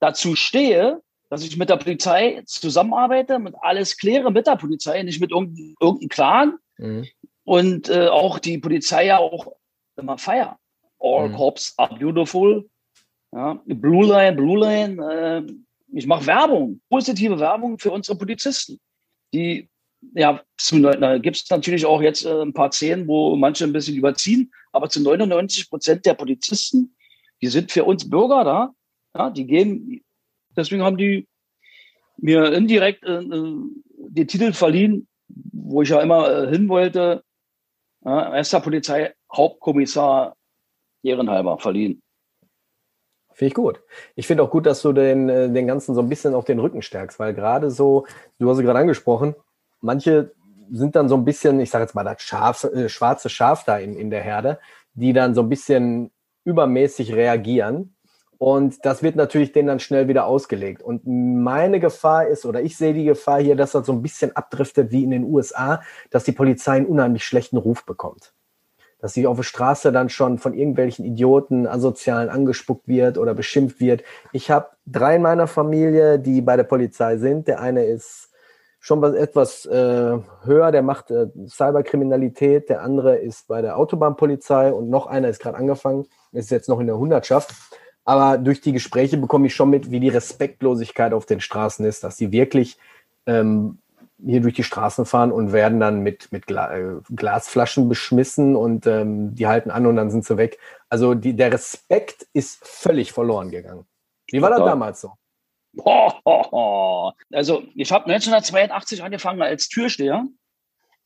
[0.00, 5.20] dazu stehe, dass ich mit der Polizei zusammenarbeite, mit alles kläre mit der Polizei, nicht
[5.20, 6.58] mit irgendeinem irgendein Clan.
[6.78, 7.06] Mhm.
[7.44, 9.52] Und äh, auch die Polizei ja auch
[9.96, 10.56] immer feiert.
[10.98, 11.34] All mhm.
[11.34, 12.68] Cops are beautiful.
[13.36, 14.96] Ja, Blue Line, Blue Line.
[15.12, 15.52] Äh,
[15.92, 18.80] ich mache Werbung, positive Werbung für unsere Polizisten,
[19.34, 19.68] die
[20.14, 23.96] ja, da gibt es natürlich auch jetzt äh, ein paar Szenen, wo manche ein bisschen
[23.96, 26.96] überziehen, aber zu 99 Prozent der Polizisten,
[27.42, 28.74] die sind für uns Bürger da,
[29.14, 30.00] ja, die geben,
[30.56, 31.28] deswegen haben die
[32.16, 33.54] mir indirekt äh, äh
[34.08, 37.22] den Titel verliehen, wo ich ja immer äh, hin wollte,
[38.02, 40.36] ja, erster Polizeihauptkommissar
[41.02, 42.00] ehrenhalber verliehen.
[43.36, 43.82] Finde ich gut.
[44.14, 46.58] Ich finde auch gut, dass du den, äh, den Ganzen so ein bisschen auf den
[46.58, 48.06] Rücken stärkst, weil gerade so,
[48.38, 49.34] du hast es gerade angesprochen,
[49.82, 50.32] manche
[50.70, 53.76] sind dann so ein bisschen, ich sage jetzt mal, das Schaf, äh, schwarze Schaf da
[53.76, 54.58] in, in der Herde,
[54.94, 56.12] die dann so ein bisschen
[56.44, 57.94] übermäßig reagieren.
[58.38, 60.82] Und das wird natürlich denen dann schnell wieder ausgelegt.
[60.82, 64.34] Und meine Gefahr ist, oder ich sehe die Gefahr hier, dass das so ein bisschen
[64.34, 68.32] abdriftet wie in den USA, dass die Polizei einen unheimlich schlechten Ruf bekommt.
[68.98, 73.80] Dass sie auf der Straße dann schon von irgendwelchen Idioten, Asozialen angespuckt wird oder beschimpft
[73.80, 74.02] wird.
[74.32, 77.46] Ich habe drei in meiner Familie, die bei der Polizei sind.
[77.46, 78.30] Der eine ist
[78.86, 84.72] schon was etwas äh, höher, der macht äh, Cyberkriminalität, der andere ist bei der Autobahnpolizei
[84.72, 87.52] und noch einer ist gerade angefangen, ist jetzt noch in der Hundertschaft.
[88.04, 92.04] Aber durch die Gespräche bekomme ich schon mit, wie die Respektlosigkeit auf den Straßen ist,
[92.04, 92.78] dass sie wirklich
[93.26, 93.78] ähm,
[94.24, 98.86] hier durch die Straßen fahren und werden dann mit, mit Gla äh, Glasflaschen beschmissen und
[98.86, 100.58] ähm, die halten an und dann sind sie weg.
[100.88, 103.86] Also die, der Respekt ist völlig verloren gegangen.
[104.30, 105.12] Wie war das damals so?
[107.32, 110.24] Also ich habe 1982 angefangen als Türsteher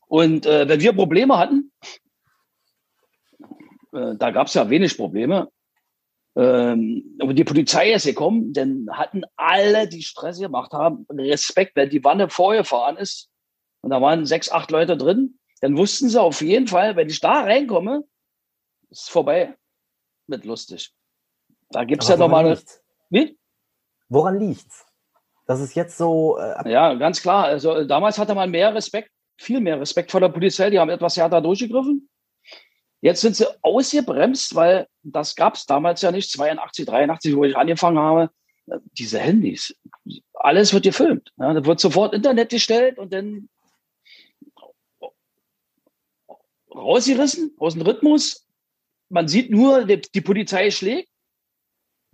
[0.07, 1.71] und äh, wenn wir Probleme hatten,
[3.93, 5.49] äh, da gab es ja wenig Probleme,
[6.35, 11.89] ähm, aber die Polizei ist gekommen, dann hatten alle, die Stress gemacht haben, Respekt, wenn
[11.89, 13.29] die Wanne vorgefahren ist
[13.81, 17.19] und da waren sechs, acht Leute drin, dann wussten sie auf jeden Fall, wenn ich
[17.19, 18.03] da reinkomme,
[18.89, 19.55] ist vorbei
[20.27, 20.93] mit lustig.
[21.69, 22.59] Da gibt es ja nochmal
[23.09, 23.37] Wie?
[24.09, 24.85] Woran liegt's?
[25.47, 26.37] Das ist jetzt so.
[26.37, 27.45] Äh, ja, ganz klar.
[27.45, 30.69] Also damals hatte man mehr Respekt viel mehr Respekt vor der Polizei.
[30.69, 32.09] Die haben etwas härter durchgegriffen.
[33.01, 37.57] Jetzt sind sie ausgebremst, weil das gab es damals ja nicht, 82, 83, wo ich
[37.57, 38.29] angefangen habe.
[38.97, 39.75] Diese Handys,
[40.33, 41.31] alles wird gefilmt.
[41.37, 43.49] Ja, da wird sofort Internet gestellt und dann
[46.73, 48.47] rausgerissen aus dem Rhythmus.
[49.09, 51.09] Man sieht nur, die, die Polizei schlägt.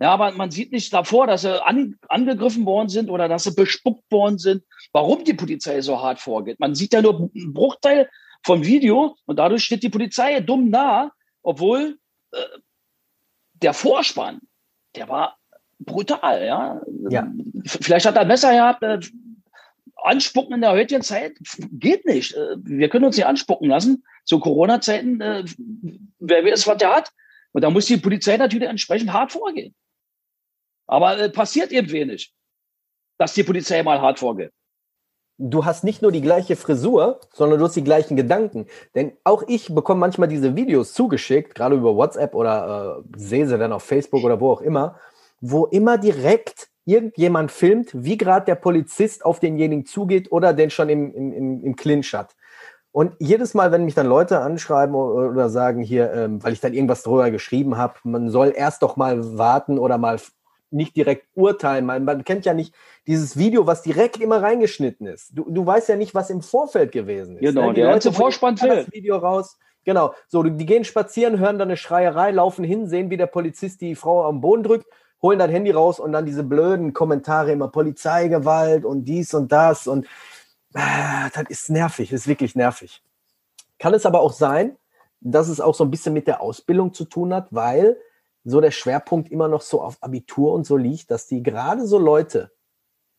[0.00, 3.54] Ja, aber man sieht nicht davor, dass sie an, angegriffen worden sind oder dass sie
[3.54, 6.60] bespuckt worden sind, warum die Polizei so hart vorgeht.
[6.60, 8.08] Man sieht ja nur einen Bruchteil
[8.44, 11.98] vom Video und dadurch steht die Polizei dumm da, obwohl
[12.32, 12.38] äh,
[13.54, 14.40] der Vorspann,
[14.94, 15.38] der war
[15.78, 16.80] brutal, ja.
[17.10, 17.30] Ja.
[17.64, 19.00] Vielleicht hat er ein Messer gehabt, äh,
[20.02, 21.36] anspucken in der heutigen Zeit
[21.72, 22.34] geht nicht.
[22.34, 24.04] Äh, wir können uns nicht anspucken lassen.
[24.24, 25.44] Zu Corona-Zeiten, äh,
[26.18, 27.12] wer weiß, was der hat.
[27.52, 29.74] Und da muss die Polizei natürlich entsprechend hart vorgehen.
[30.86, 32.32] Aber äh, passiert eben wenig,
[33.18, 34.52] dass die Polizei mal hart vorgeht.
[35.38, 38.66] Du hast nicht nur die gleiche Frisur, sondern du hast die gleichen Gedanken.
[38.94, 43.56] Denn auch ich bekomme manchmal diese Videos zugeschickt, gerade über WhatsApp oder äh, sehe sie
[43.56, 44.96] dann auf Facebook oder wo auch immer,
[45.40, 50.88] wo immer direkt irgendjemand filmt, wie gerade der Polizist auf denjenigen zugeht oder den schon
[50.88, 52.34] im, im, im, Clinch hat.
[52.90, 56.72] Und jedes Mal, wenn mich dann Leute anschreiben oder sagen hier, ähm, weil ich dann
[56.72, 60.18] irgendwas drüber geschrieben habe, man soll erst doch mal warten oder mal
[60.70, 61.86] nicht direkt urteilen.
[61.86, 62.74] Man, man kennt ja nicht
[63.06, 65.30] dieses Video, was direkt immer reingeschnitten ist.
[65.36, 67.42] Du, du weißt ja nicht, was im Vorfeld gewesen ist.
[67.42, 67.74] Genau, ne?
[67.74, 68.92] Die der ganze Vorspann das.
[68.92, 69.58] Video raus.
[69.84, 73.80] Genau, so, die gehen spazieren, hören dann eine Schreierei, laufen hin, sehen, wie der Polizist
[73.80, 74.86] die Frau am Boden drückt,
[75.22, 79.86] holen dann Handy raus und dann diese blöden Kommentare immer Polizeigewalt und dies und das
[79.86, 80.06] und
[80.74, 83.02] ah, das ist nervig, das ist wirklich nervig.
[83.78, 84.76] Kann es aber auch sein,
[85.20, 87.96] dass es auch so ein bisschen mit der Ausbildung zu tun hat, weil
[88.50, 91.98] so der Schwerpunkt immer noch so auf Abitur und so liegt, dass die gerade so
[91.98, 92.50] Leute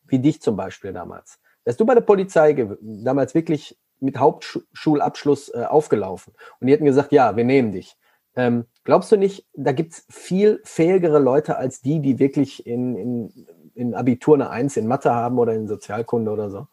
[0.05, 5.65] wie dich zum Beispiel damals, wärst du bei der Polizei damals wirklich mit Hauptschulabschluss äh,
[5.65, 7.95] aufgelaufen und die hätten gesagt, ja, wir nehmen dich.
[8.35, 12.95] Ähm, glaubst du nicht, da gibt es viel fähigere Leute als die, die wirklich in,
[12.95, 16.67] in, in Abitur eine Eins in Mathe haben oder in Sozialkunde oder so?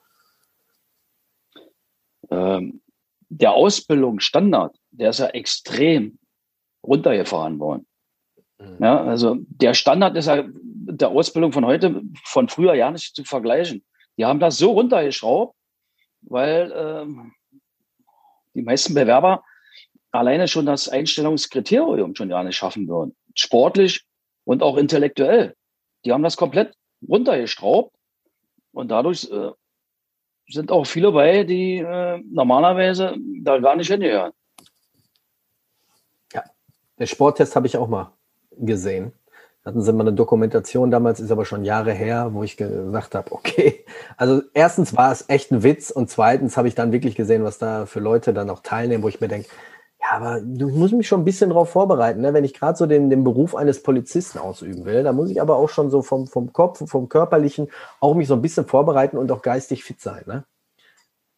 [2.31, 2.81] Ähm,
[3.29, 6.19] der Ausbildungsstandard, der ist ja extrem
[6.83, 7.87] runtergefahren worden.
[8.59, 8.77] Mhm.
[8.81, 13.25] Ja, also der Standard ist ja der Ausbildung von heute, von früher ja nicht zu
[13.25, 13.85] vergleichen.
[14.17, 15.55] Die haben das so runtergeschraubt,
[16.23, 17.35] weil ähm,
[18.55, 19.45] die meisten Bewerber
[20.11, 23.15] alleine schon das Einstellungskriterium schon gar nicht schaffen würden.
[23.35, 24.05] Sportlich
[24.45, 25.55] und auch intellektuell.
[26.05, 26.75] Die haben das komplett
[27.07, 27.95] runtergeschraubt
[28.73, 29.51] und dadurch äh,
[30.49, 34.33] sind auch viele bei, die äh, normalerweise da gar nicht hingehören.
[36.99, 38.16] Den Sporttest habe ich auch mal
[38.59, 39.13] gesehen.
[39.65, 43.33] Hatten sie mal eine Dokumentation damals, ist aber schon Jahre her, wo ich gesagt habe,
[43.33, 43.85] okay,
[44.17, 47.59] also erstens war es echt ein Witz und zweitens habe ich dann wirklich gesehen, was
[47.59, 49.49] da für Leute dann auch teilnehmen, wo ich mir denke,
[50.01, 52.33] ja, aber du musst mich schon ein bisschen darauf vorbereiten, ne?
[52.33, 55.57] wenn ich gerade so den, den Beruf eines Polizisten ausüben will, da muss ich aber
[55.57, 59.33] auch schon so vom, vom Kopf, vom Körperlichen auch mich so ein bisschen vorbereiten und
[59.33, 60.23] auch geistig fit sein.
[60.27, 60.45] Ne?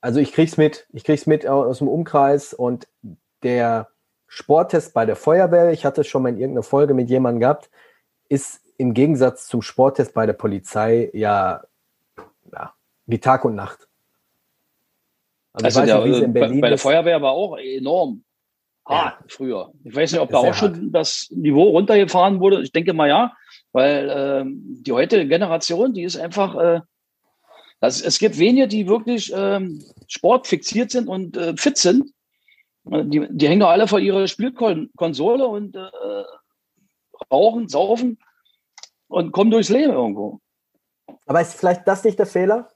[0.02, 2.88] Also ich krieg's mit, ich krieg's mit aus dem Umkreis und
[3.42, 3.88] der
[4.28, 7.70] Sporttest bei der Feuerwehr, ich hatte es schon mal in irgendeiner Folge mit jemandem gehabt,
[8.28, 11.64] ist im Gegensatz zum Sporttest bei der Polizei ja,
[12.52, 12.74] ja
[13.06, 13.88] wie Tag und Nacht.
[15.52, 16.78] Also, ich der, nicht, äh, in bei, bei der.
[16.78, 18.22] Feuerwehr war auch enorm
[18.86, 19.72] hart früher.
[19.84, 22.62] Ich weiß nicht, ob da auch schon das Niveau runtergefahren wurde.
[22.62, 23.32] Ich denke mal ja,
[23.72, 26.80] weil ähm, die heutige Generation, die ist einfach, äh,
[27.80, 32.12] das, es gibt wenige, die wirklich ähm, sportfixiert sind und äh, fit sind.
[32.84, 36.24] Die, die hängen doch alle vor ihrer Spielkonsole und äh,
[37.30, 38.18] rauchen, saufen
[39.08, 40.40] und kommen durchs Leben irgendwo.
[41.26, 42.68] Aber ist vielleicht das nicht der Fehler,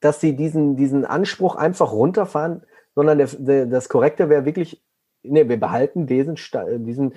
[0.00, 4.82] dass sie diesen, diesen Anspruch einfach runterfahren, sondern der, der, das Korrekte wäre wirklich,
[5.22, 6.36] nee, wir behalten diesen,
[6.84, 7.14] diesen,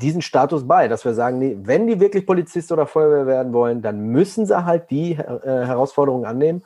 [0.00, 3.82] diesen Status bei, dass wir sagen, nee, wenn die wirklich Polizist oder Feuerwehr werden wollen,
[3.82, 6.64] dann müssen sie halt die äh, Herausforderungen annehmen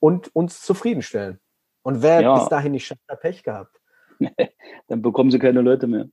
[0.00, 1.38] und uns zufriedenstellen.
[1.82, 2.38] Und wer Ja.
[2.38, 3.80] bis dahin nicht schafft, hat Pech gehabt.
[4.88, 6.08] Dann bekommen sie keine Leute mehr.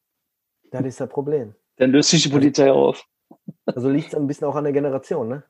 [0.71, 1.55] Das ist das Problem.
[1.77, 3.05] Dann löst sich die Polizei auf.
[3.65, 5.43] Also liegt es ein bisschen auch an der Generation, ne?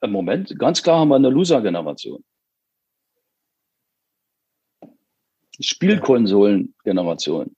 [0.00, 2.22] Im Moment, ganz klar haben wir eine Loser-Generation.
[5.60, 7.54] Spielkonsolen-Generation.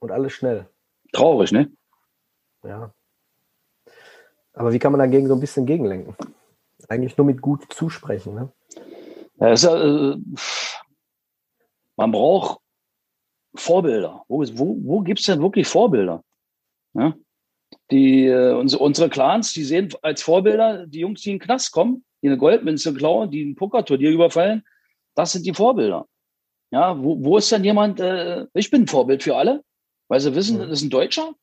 [0.00, 0.68] Und alles schnell.
[1.12, 1.72] Traurig, ne?
[2.64, 2.92] Ja.
[4.52, 6.16] Aber wie kann man dagegen so ein bisschen gegenlenken?
[6.88, 8.52] Eigentlich nur mit gut zusprechen, ne?
[9.38, 10.16] Äh,
[11.96, 12.60] man braucht
[13.54, 14.24] Vorbilder.
[14.28, 16.22] Wo, wo, wo gibt es denn wirklich Vorbilder?
[16.94, 17.14] Ja?
[17.90, 21.72] Die, äh, unsere, unsere Clans, die sehen als Vorbilder die Jungs, die in den Knast
[21.72, 24.64] kommen, die eine Goldmünze klauen, die ein Pokerturnier überfallen
[25.14, 26.06] Das sind die Vorbilder.
[26.70, 29.62] Ja, wo, wo ist denn jemand, äh, ich bin ein Vorbild für alle,
[30.08, 31.34] weil sie wissen, das ist ein Deutscher,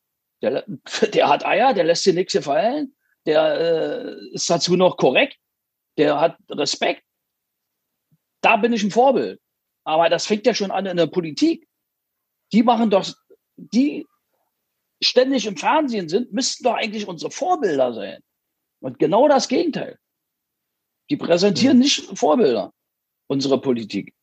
[0.41, 0.65] der,
[1.13, 5.38] der hat Eier, der lässt dir nichts gefallen, der äh, ist dazu noch korrekt,
[5.97, 7.03] der hat Respekt.
[8.43, 9.39] Da bin ich ein Vorbild.
[9.86, 11.67] Aber das fängt ja schon an in der Politik.
[12.51, 13.08] Die machen doch,
[13.56, 14.06] die
[15.01, 18.21] ständig im Fernsehen sind, müssten doch eigentlich unsere Vorbilder sein.
[18.82, 19.97] Und genau das Gegenteil.
[21.10, 22.73] Die präsentieren nicht Vorbilder,
[23.27, 24.13] unsere Politik.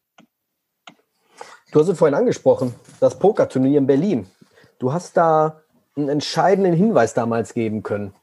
[1.73, 4.31] Du hast es vorhin angesprochen, das Pokerturnier in Berlin.
[4.79, 5.63] Du hast da
[5.97, 8.15] einen entscheidenden Hinweis damals geben können.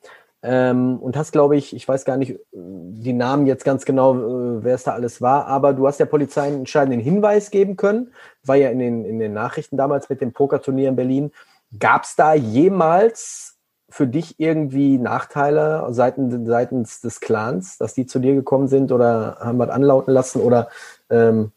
[0.50, 4.64] Ähm, und hast, glaube ich, ich weiß gar nicht die Namen jetzt ganz genau, äh,
[4.64, 8.14] wer es da alles war, aber du hast der Polizei einen entscheidenden Hinweis geben können.
[8.46, 11.32] War ja in den, in den Nachrichten damals mit dem Pokerturnier in Berlin.
[11.78, 13.58] Gab es da jemals
[13.90, 19.40] für dich irgendwie Nachteile seitens, seitens des Clans, dass die zu dir gekommen sind oder
[19.42, 20.70] haben was anlauten lassen oder
[21.10, 21.52] ähm,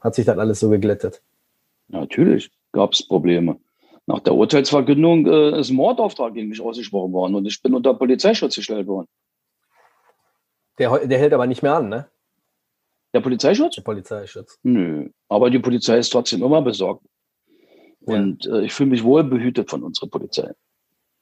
[0.00, 1.22] hat sich das alles so geglättet?
[1.88, 3.56] Natürlich gab es Probleme.
[4.06, 7.94] Nach der Urteilsverkündung äh, ist ein Mordauftrag gegen mich ausgesprochen worden und ich bin unter
[7.94, 9.08] Polizeischutz gestellt worden.
[10.78, 12.08] Der, der hält aber nicht mehr an, ne?
[13.14, 13.76] Der Polizeischutz?
[13.76, 14.58] Der Polizeischutz.
[14.62, 17.04] Nö, aber die Polizei ist trotzdem immer besorgt.
[18.06, 18.16] Ja.
[18.16, 20.52] Und äh, ich fühle mich wohl behütet von unserer Polizei.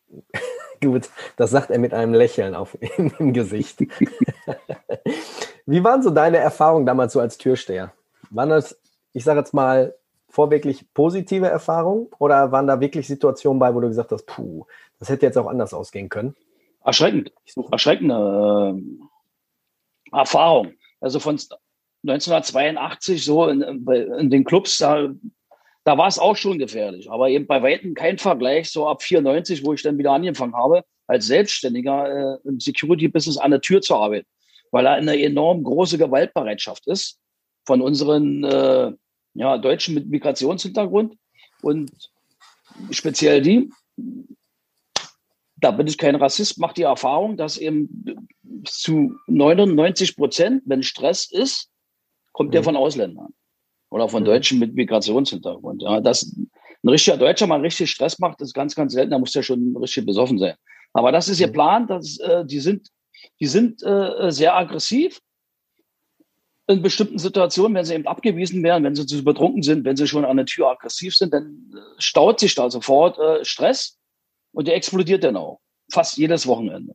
[0.80, 2.76] Gut, das sagt er mit einem Lächeln auf
[3.18, 3.80] im Gesicht.
[5.66, 7.92] Wie waren so deine Erfahrungen damals so als Türsteher?
[8.30, 8.76] Waren das,
[9.12, 9.94] ich sage jetzt mal,
[10.32, 14.64] vorweglich positive Erfahrungen oder waren da wirklich Situationen bei, wo du gesagt hast, puh,
[14.98, 16.34] das hätte jetzt auch anders ausgehen können?
[16.82, 17.32] Erschreckend.
[17.70, 20.72] Erschreckende äh, Erfahrung.
[21.00, 21.38] Also von
[22.06, 25.10] 1982 so in, in den Clubs, da,
[25.84, 29.64] da war es auch schon gefährlich, aber eben bei weitem kein Vergleich so ab 94,
[29.64, 33.96] wo ich dann wieder angefangen habe, als Selbstständiger äh, im Security-Business an der Tür zu
[33.96, 34.26] arbeiten,
[34.70, 37.18] weil da eine enorm große Gewaltbereitschaft ist
[37.66, 38.92] von unseren äh,
[39.34, 41.16] ja, Deutschen mit Migrationshintergrund
[41.62, 41.90] und
[42.90, 43.70] speziell die.
[45.56, 48.04] Da bin ich kein Rassist, mache die Erfahrung, dass eben
[48.64, 51.70] zu 99 Prozent, wenn Stress ist,
[52.32, 52.52] kommt mhm.
[52.52, 53.32] der von Ausländern
[53.90, 54.26] oder von mhm.
[54.26, 55.82] Deutschen mit Migrationshintergrund.
[55.82, 56.36] Ja, dass
[56.82, 59.12] ein richtiger Deutscher mal richtig Stress macht, ist ganz, ganz selten.
[59.12, 60.56] Da muss der schon richtig besoffen sein.
[60.94, 61.52] Aber das ist ihr mhm.
[61.52, 61.86] Plan.
[61.86, 62.88] Dass, äh, die sind,
[63.40, 65.20] die sind äh, sehr aggressiv
[66.68, 70.06] in bestimmten Situationen, wenn sie eben abgewiesen werden, wenn sie zu betrunken sind, wenn sie
[70.06, 73.98] schon an der Tür aggressiv sind, dann äh, staut sich da sofort äh, Stress
[74.52, 75.60] und der explodiert dann auch.
[75.90, 76.94] Fast jedes Wochenende.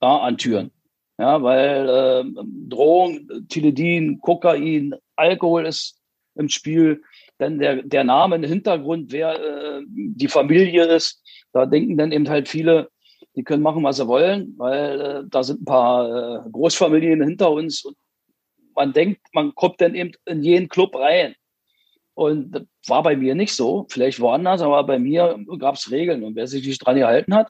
[0.00, 0.70] Ja, an Türen.
[1.18, 6.00] Ja, weil äh, Drohung, Tilidin, Kokain, Alkohol ist
[6.34, 7.02] im Spiel.
[7.38, 11.22] Dann der, der Name im Hintergrund, wer äh, die Familie ist.
[11.52, 12.88] Da denken dann eben halt viele,
[13.36, 17.50] die können machen, was sie wollen, weil äh, da sind ein paar äh, Großfamilien hinter
[17.50, 17.96] uns und
[18.74, 21.34] man denkt, man kommt dann eben in jeden Club rein.
[22.14, 26.22] Und das war bei mir nicht so, vielleicht woanders, aber bei mir gab es Regeln.
[26.22, 27.48] Und wer sich nicht dran gehalten hat,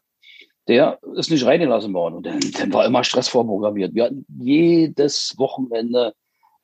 [0.68, 2.14] der ist nicht reingelassen worden.
[2.14, 3.94] Und dann, dann war immer Stress vorprogrammiert.
[3.94, 6.14] Wir hatten jedes Wochenende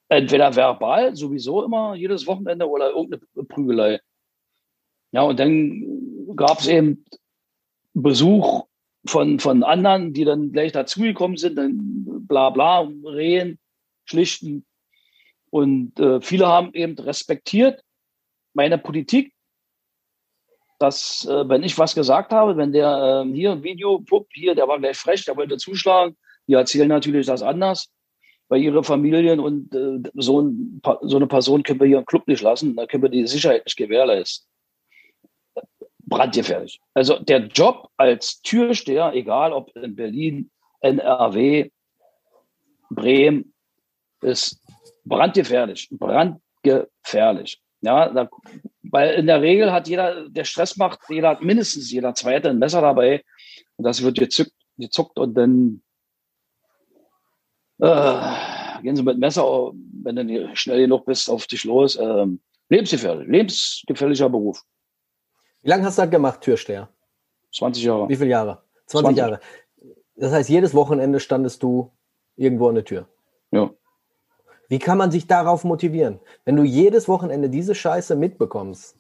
[0.08, 4.00] entweder verbal, sowieso immer jedes Wochenende oder irgendeine Prügelei.
[5.12, 7.04] Ja, und dann gab es eben
[7.94, 8.66] Besuch
[9.06, 13.58] von, von anderen, die dann gleich dazugekommen sind, dann bla bla, Rehen
[14.08, 14.66] schlichten.
[15.50, 17.82] Und äh, viele haben eben respektiert
[18.54, 19.32] meine Politik,
[20.78, 24.54] dass äh, wenn ich was gesagt habe, wenn der äh, hier ein Video, pup, hier,
[24.54, 26.16] der war gleich frech, der wollte zuschlagen,
[26.46, 27.90] die erzählen natürlich das anders
[28.48, 32.26] bei ihren Familien und äh, so, ein, so, eine Person können wir hier im Club
[32.28, 34.46] nicht lassen, da können wir die Sicherheit nicht gewährleisten.
[36.06, 36.80] Brandgefährlich.
[36.94, 41.70] Also der Job als Türsteher, egal ob in Berlin, NRW,
[42.88, 43.52] Bremen,
[44.22, 44.60] ist
[45.04, 45.88] brandgefährlich.
[45.90, 47.60] Brandgefährlich.
[47.80, 48.28] Ja, da,
[48.82, 52.80] weil in der Regel hat jeder, der Stress macht, jeder mindestens jeder zweite ein Messer
[52.80, 53.24] dabei.
[53.76, 55.82] Und das wird gezückt, gezuckt und dann
[57.80, 61.96] äh, gehen sie mit Messer, wenn du schnell genug bist, auf dich los.
[61.96, 64.62] Ähm, lebensgefährlich, lebensgefährlicher Beruf.
[65.62, 66.88] Wie lange hast du das gemacht, Türsteher?
[67.54, 68.08] 20 Jahre.
[68.08, 68.62] Wie viele Jahre?
[68.86, 69.16] 20, 20.
[69.16, 69.40] Jahre.
[70.16, 71.92] Das heißt, jedes Wochenende standest du
[72.36, 73.08] irgendwo an der Tür.
[73.50, 73.70] Ja.
[74.68, 76.20] Wie kann man sich darauf motivieren?
[76.44, 78.96] Wenn du jedes Wochenende diese Scheiße mitbekommst,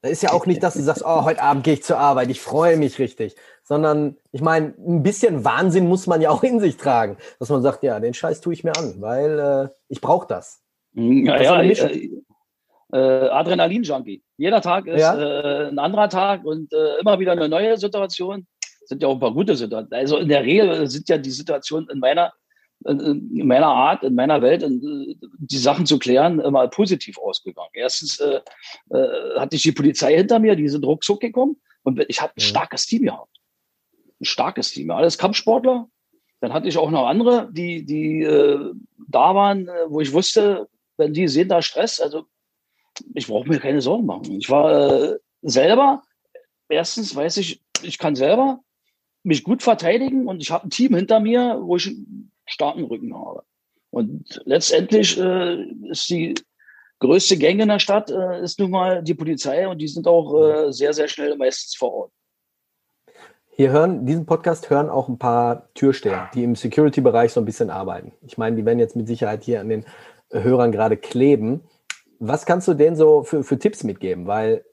[0.00, 2.28] da ist ja auch nicht, dass du sagst, oh, heute Abend gehe ich zur Arbeit,
[2.30, 6.58] ich freue mich richtig, sondern ich meine, ein bisschen Wahnsinn muss man ja auch in
[6.58, 10.00] sich tragen, dass man sagt, ja, den Scheiß tue ich mir an, weil äh, ich
[10.00, 10.60] brauche das.
[10.94, 12.10] Ja, das ja äh,
[12.92, 14.22] äh, Adrenalin-Junkie.
[14.36, 15.16] Jeder Tag ist ja?
[15.16, 18.46] äh, ein anderer Tag und äh, immer wieder eine neue Situation.
[18.84, 19.92] Sind ja auch ein paar gute Situationen.
[19.92, 22.32] Also in der Regel sind ja die Situationen in meiner
[22.86, 27.70] in meiner Art, in meiner Welt, die Sachen zu klären, immer positiv ausgegangen.
[27.74, 28.40] Erstens äh,
[28.90, 32.42] äh, hatte ich die Polizei hinter mir, die sind ruckzuck gekommen und ich habe ein
[32.42, 32.42] mhm.
[32.42, 33.36] starkes Team gehabt.
[34.20, 34.90] Ein starkes Team.
[34.90, 35.88] Alles Kampfsportler.
[36.40, 38.72] Dann hatte ich auch noch andere, die, die äh,
[39.08, 42.24] da waren, äh, wo ich wusste, wenn die sehen da Stress, also
[43.14, 44.32] ich brauche mir keine Sorgen machen.
[44.38, 46.02] Ich war äh, selber,
[46.68, 48.60] erstens weiß ich, ich kann selber
[49.22, 51.94] mich gut verteidigen und ich habe ein Team hinter mir, wo ich
[52.46, 53.44] starken Rücken habe.
[53.90, 56.34] Und letztendlich äh, ist die
[56.98, 60.34] größte Gang in der Stadt äh, ist nun mal die Polizei und die sind auch
[60.40, 62.12] äh, sehr, sehr schnell meistens vor Ort.
[63.54, 67.68] Hier hören, diesen Podcast hören auch ein paar Türsteher, die im Security-Bereich so ein bisschen
[67.68, 68.12] arbeiten.
[68.22, 69.84] Ich meine, die werden jetzt mit Sicherheit hier an den
[70.30, 71.60] Hörern gerade kleben.
[72.18, 74.26] Was kannst du denen so für, für Tipps mitgeben?
[74.26, 74.64] Weil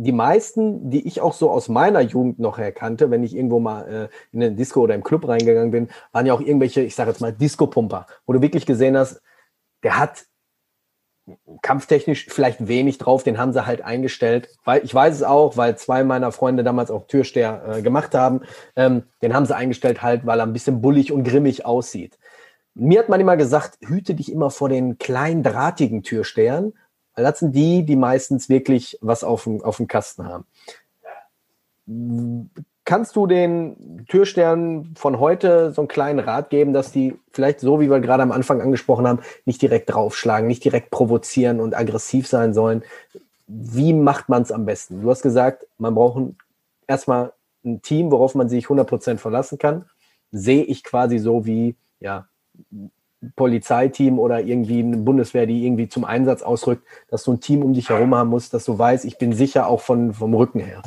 [0.00, 3.82] die meisten, die ich auch so aus meiner Jugend noch erkannte, wenn ich irgendwo mal
[3.88, 7.10] äh, in eine Disco oder im Club reingegangen bin, waren ja auch irgendwelche, ich sage
[7.10, 9.20] jetzt mal, Disco-Pumper, wo du wirklich gesehen hast,
[9.82, 10.26] der hat
[11.62, 14.48] kampftechnisch vielleicht wenig drauf, den haben sie halt eingestellt.
[14.64, 18.42] Weil ich weiß es auch, weil zwei meiner Freunde damals auch Türsteher äh, gemacht haben.
[18.76, 22.18] Ähm, den haben sie eingestellt halt, weil er ein bisschen bullig und grimmig aussieht.
[22.74, 26.72] Mir hat man immer gesagt, hüte dich immer vor den kleinen drahtigen Türstehern,
[27.22, 30.44] das sind die, die meistens wirklich was auf dem, auf dem Kasten haben.
[32.84, 37.80] Kannst du den Türstern von heute so einen kleinen Rat geben, dass die vielleicht so,
[37.80, 42.26] wie wir gerade am Anfang angesprochen haben, nicht direkt draufschlagen, nicht direkt provozieren und aggressiv
[42.26, 42.82] sein sollen?
[43.46, 45.02] Wie macht man es am besten?
[45.02, 46.34] Du hast gesagt, man braucht
[46.86, 47.32] erstmal
[47.64, 49.84] ein Team, worauf man sich 100% verlassen kann.
[50.32, 52.26] Sehe ich quasi so wie, ja,
[53.34, 57.74] Polizeiteam oder irgendwie eine Bundeswehr, die irgendwie zum Einsatz ausrückt, dass du ein Team um
[57.74, 60.82] dich herum haben musst, dass du weißt, ich bin sicher auch von, vom Rücken her?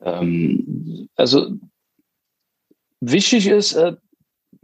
[0.00, 1.56] Ähm, also
[3.00, 3.96] wichtig ist, äh,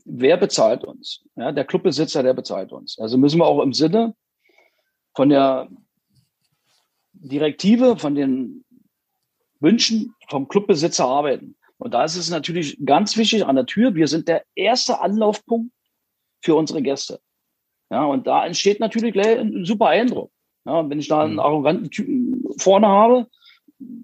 [0.04, 1.24] wer bezahlt uns?
[1.36, 2.98] Ja, der Clubbesitzer, der bezahlt uns.
[2.98, 4.14] Also müssen wir auch im Sinne
[5.14, 5.68] von der
[7.12, 8.64] Direktive, von den
[9.60, 11.56] Wünschen vom Clubbesitzer arbeiten.
[11.78, 15.72] Und da ist es natürlich ganz wichtig an der Tür, wir sind der erste Anlaufpunkt
[16.42, 17.20] für unsere Gäste.
[17.90, 20.30] Ja, und da entsteht natürlich ein super Eindruck.
[20.66, 21.40] Ja, wenn ich da einen mhm.
[21.40, 23.26] arroganten Typen vorne habe,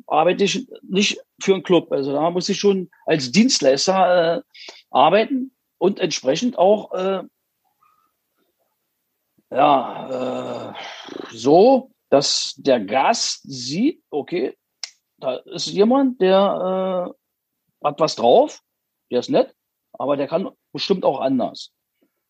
[0.06, 1.92] arbeite ich nicht für einen Club.
[1.92, 4.42] Also da muss ich schon als Dienstleister äh,
[4.90, 7.22] arbeiten und entsprechend auch äh,
[9.50, 10.74] ja, äh,
[11.32, 14.56] so, dass der Gast sieht, okay,
[15.18, 17.23] da ist jemand, der äh,
[17.85, 18.62] hat was drauf,
[19.11, 19.55] der ist nett,
[19.93, 21.72] aber der kann bestimmt auch anders.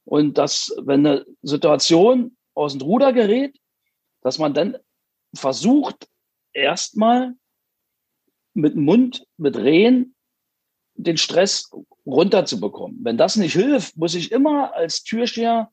[0.04, 3.58] Und dass, wenn eine Situation aus dem Ruder gerät,
[4.20, 4.76] dass man dann
[5.34, 6.08] versucht,
[6.52, 7.34] erstmal
[8.54, 10.14] mit Mund, mit Rehen
[10.94, 11.70] den Stress
[12.06, 12.98] runterzubekommen.
[13.02, 15.72] Wenn das nicht hilft, muss ich immer als Türsteher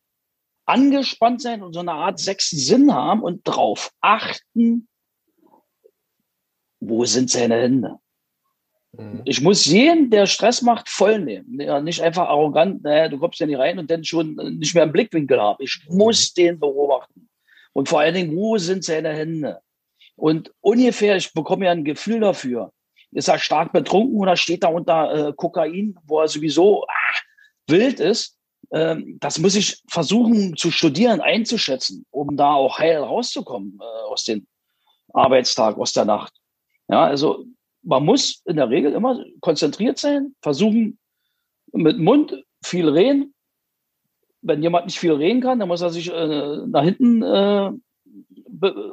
[0.65, 4.87] angespannt sein und so eine Art sechsten Sinn haben und drauf achten,
[6.79, 7.99] wo sind seine Hände?
[8.93, 9.21] Mhm.
[9.25, 11.59] Ich muss jeden, der Stress macht, voll nehmen.
[11.59, 14.83] Ja, nicht einfach arrogant, naja, du kommst ja nicht rein und dann schon nicht mehr
[14.83, 15.63] im Blickwinkel haben.
[15.63, 15.97] Ich mhm.
[15.97, 17.29] muss den beobachten.
[17.73, 19.59] Und vor allen Dingen, wo sind seine Hände?
[20.15, 22.73] Und ungefähr, ich bekomme ja ein Gefühl dafür.
[23.11, 27.19] Ist er stark betrunken oder steht da unter äh, Kokain, wo er sowieso ah,
[27.67, 28.37] wild ist?
[28.71, 34.23] Ähm, das muss ich versuchen zu studieren, einzuschätzen, um da auch heil rauszukommen äh, aus
[34.23, 34.47] dem
[35.13, 36.33] Arbeitstag, aus der Nacht.
[36.87, 37.45] Ja, also
[37.83, 40.99] man muss in der Regel immer konzentriert sein, versuchen
[41.73, 43.33] mit Mund viel reden.
[44.41, 47.71] Wenn jemand nicht viel reden kann, dann muss er sich äh, nach hinten äh,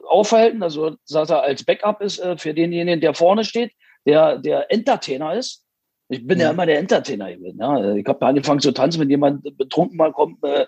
[0.06, 0.62] aufhalten.
[0.62, 3.72] Also dass er als Backup ist äh, für denjenigen, der vorne steht,
[4.06, 5.64] der der Entertainer ist.
[6.10, 7.28] Ich bin ja, ja immer der Entertainer.
[7.28, 7.94] Ja.
[7.94, 10.66] Ich habe angefangen zu tanzen, wenn jemand betrunken mal kommt, äh,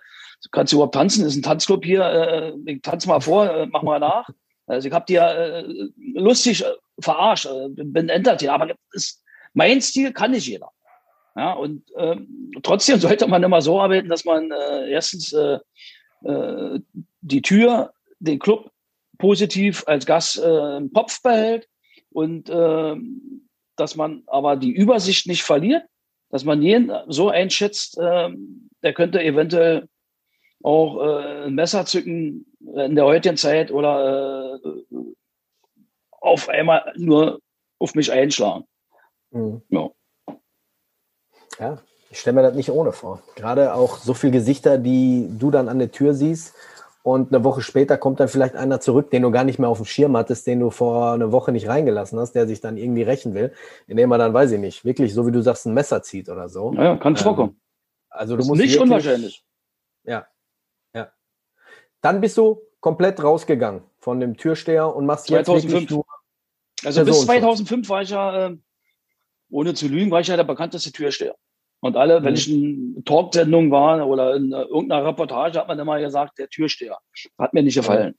[0.51, 1.25] kannst du überhaupt tanzen?
[1.25, 4.29] Ist ein Tanzclub hier, äh, ich tanze mal vor, äh, mach mal nach.
[4.71, 5.65] Also ich habe die ja äh,
[6.15, 10.71] lustig äh, verarscht, äh, bin Entertainer, aber ist, mein Stil kann nicht jeder.
[11.37, 15.59] Ja, und ähm, trotzdem sollte man immer so arbeiten, dass man äh, erstens äh,
[16.25, 16.81] äh,
[17.21, 18.71] die Tür, den Club
[19.19, 21.69] positiv als Gast im Kopf behält
[22.11, 22.97] und äh,
[23.77, 25.85] dass man aber die Übersicht nicht verliert,
[26.31, 28.31] dass man jeden so einschätzt, äh,
[28.83, 29.89] der könnte eventuell
[30.63, 34.97] auch ein Messer zücken in der heutigen Zeit oder äh,
[36.11, 37.41] auf einmal nur
[37.79, 38.65] auf mich einschlagen.
[39.31, 39.63] Mhm.
[39.69, 39.91] Ja.
[41.59, 41.79] ja,
[42.11, 43.23] ich stelle mir das nicht ohne vor.
[43.37, 46.55] Gerade auch so viele Gesichter, die du dann an der Tür siehst
[47.03, 49.79] und eine Woche später kommt dann vielleicht einer zurück, den du gar nicht mehr auf
[49.79, 53.03] dem Schirm hattest, den du vor einer Woche nicht reingelassen hast, der sich dann irgendwie
[53.03, 53.55] rächen will,
[53.87, 56.49] indem er dann, weiß ich nicht, wirklich, so wie du sagst, ein Messer zieht oder
[56.49, 56.75] so.
[56.75, 57.61] Ja, kann ähm, vorkommen.
[58.11, 59.45] Also du musst nicht wirklich, unwahrscheinlich.
[60.05, 60.27] Ja.
[62.01, 65.91] Dann bist du komplett rausgegangen von dem Türsteher und machst 2005.
[65.91, 68.57] jetzt Also bis 2005 war ich ja, äh,
[69.51, 71.35] ohne zu lügen, war ich ja der bekannteste Türsteher.
[71.81, 72.25] Und alle, mhm.
[72.25, 76.49] wenn ich in Talksendung war oder in äh, irgendeiner Reportage, hat man immer gesagt, der
[76.49, 76.99] Türsteher.
[77.39, 78.15] Hat mir nicht gefallen.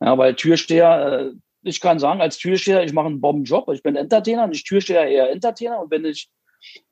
[0.00, 3.68] Ja, weil Türsteher, äh, ich kann sagen, als Türsteher, ich mache einen Bombenjob.
[3.70, 5.80] Ich bin Entertainer, nicht Türsteher, eher Entertainer.
[5.80, 6.28] Und wenn ich,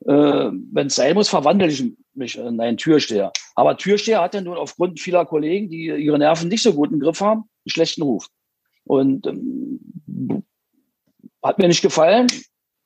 [0.07, 3.33] äh, wenn es sein muss, verwandle ich mich in einen Türsteher.
[3.55, 7.01] Aber Türsteher hat ja nun aufgrund vieler Kollegen, die ihre Nerven nicht so gut im
[7.01, 8.27] Griff haben, einen schlechten Ruf.
[8.85, 9.81] Und ähm,
[11.43, 12.27] hat mir nicht gefallen.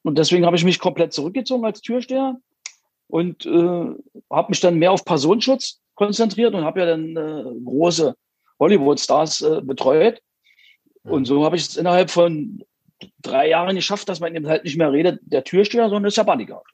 [0.03, 2.37] Und deswegen habe ich mich komplett zurückgezogen als Türsteher
[3.09, 3.95] und äh,
[4.31, 8.15] habe mich dann mehr auf Personenschutz konzentriert und habe ja dann äh, große
[8.59, 10.21] Hollywood-Stars äh, betreut.
[11.05, 12.65] Und so habe ich es innerhalb von
[13.23, 16.25] drei Jahren geschafft, dass man eben halt nicht mehr redet, der Türsteher, sondern ist der
[16.25, 16.67] Bodyguard.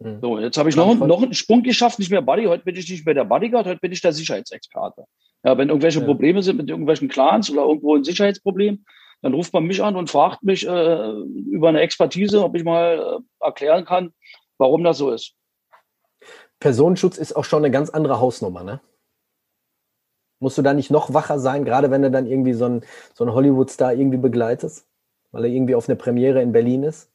[0.00, 0.20] Mhm.
[0.20, 2.44] So, jetzt habe ich noch, noch einen Sprung geschafft, nicht mehr Buddy.
[2.46, 5.04] Heute bin ich nicht mehr der Bodyguard, heute bin ich der Sicherheitsexperte.
[5.44, 6.06] Ja, wenn irgendwelche ja.
[6.06, 8.84] Probleme sind mit irgendwelchen Clans oder irgendwo ein Sicherheitsproblem,
[9.22, 11.10] dann ruft man mich an und fragt mich äh,
[11.50, 14.12] über eine Expertise, ob ich mal äh, erklären kann,
[14.58, 15.34] warum das so ist.
[16.60, 18.80] Personenschutz ist auch schon eine ganz andere Hausnummer, ne?
[20.40, 23.24] Musst du da nicht noch wacher sein, gerade wenn du dann irgendwie so einen, so
[23.24, 24.86] einen Hollywood-Star irgendwie begleitest,
[25.32, 27.10] weil er irgendwie auf eine Premiere in Berlin ist?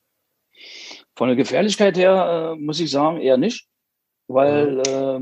[1.16, 3.68] Von der Gefährlichkeit her äh, muss ich sagen, eher nicht,
[4.28, 5.20] weil äh,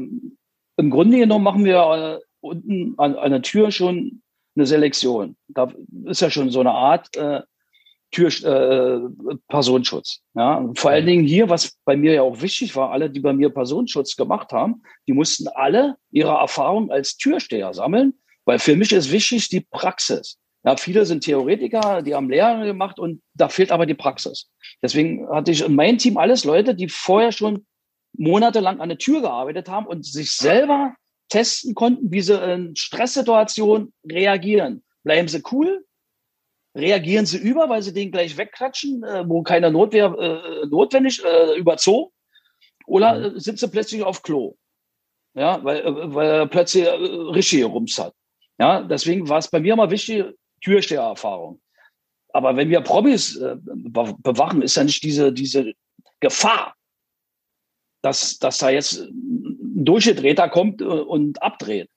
[0.77, 4.21] im Grunde genommen machen wir äh, unten an, an der Tür schon
[4.55, 5.35] eine Selektion.
[5.47, 5.71] Da
[6.05, 7.41] ist ja schon so eine Art äh,
[8.11, 10.21] Tür, äh, Personenschutz.
[10.33, 13.31] Ja, vor allen Dingen hier, was bei mir ja auch wichtig war, alle, die bei
[13.31, 18.13] mir Personenschutz gemacht haben, die mussten alle ihre Erfahrung als Türsteher sammeln,
[18.45, 20.37] weil für mich ist wichtig die Praxis.
[20.63, 24.51] Ja, viele sind Theoretiker, die haben Lehre gemacht und da fehlt aber die Praxis.
[24.81, 27.65] Deswegen hatte ich in meinem Team alles Leute, die vorher schon
[28.13, 30.93] monatelang an der Tür gearbeitet haben und sich selber
[31.29, 34.83] testen konnten, wie sie in Stresssituationen reagieren.
[35.03, 35.85] Bleiben sie cool?
[36.75, 41.57] Reagieren sie über, weil sie den gleich wegklatschen, äh, wo keine Notwehr äh, notwendig, äh,
[41.57, 42.11] über Zoo?
[42.85, 43.37] Oder mhm.
[43.37, 44.55] Äh, sind sie plötzlich auf Klo?
[45.33, 48.13] Ja, weil, äh, weil er plötzlich äh, richtig Rums hat.
[48.59, 50.25] Ja, deswegen war es bei mir immer wichtig,
[50.61, 51.61] Türstehererfahrung.
[52.33, 55.73] Aber wenn wir Promis äh, bewachen, ist ja nicht diese, diese
[56.19, 56.75] Gefahr,
[58.01, 61.89] dass, dass da jetzt ein Durchgedrehter kommt äh, und abdreht.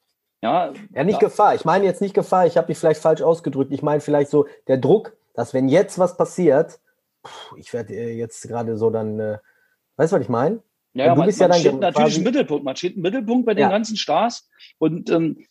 [0.43, 1.55] Ja, ja nicht da, Gefahr.
[1.55, 2.47] Ich meine jetzt nicht Gefahr.
[2.47, 3.73] Ich habe mich vielleicht falsch ausgedrückt.
[3.73, 6.81] Ich meine vielleicht so der Druck, dass wenn jetzt was passiert,
[7.57, 9.39] ich werde äh, jetzt gerade so dann, äh,
[9.97, 10.63] weißt du, was ich meine?
[10.93, 12.65] Ja, du man, bist man ja dann steht natürlich im Mittelpunkt.
[12.65, 13.71] Man steht im Mittelpunkt bei den ja.
[13.71, 14.49] ganzen Stars
[14.79, 15.47] und ähm,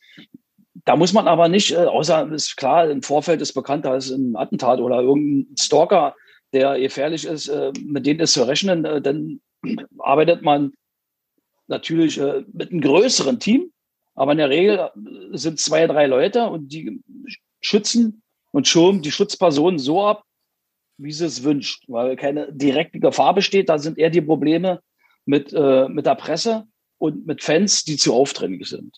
[0.85, 4.09] da muss man aber nicht, äh, außer ist klar, im Vorfeld ist bekannt, da ist
[4.09, 6.15] ein Attentat oder irgendein Stalker,
[6.51, 9.41] der gefährlich ist, äh, mit denen ist zu rechnen, äh, dann
[9.99, 10.73] arbeitet man
[11.67, 12.19] natürlich
[12.51, 13.71] mit einem größeren Team,
[14.15, 14.89] aber in der Regel
[15.31, 17.01] sind zwei, drei Leute und die
[17.61, 18.21] schützen
[18.51, 20.23] und schirmen die Schutzpersonen so ab,
[20.97, 23.69] wie sie es wünscht, weil keine direkte Gefahr besteht.
[23.69, 24.81] Da sind eher die Probleme
[25.25, 26.67] mit, äh, mit der Presse
[26.97, 28.97] und mit Fans, die zu aufdringlich sind.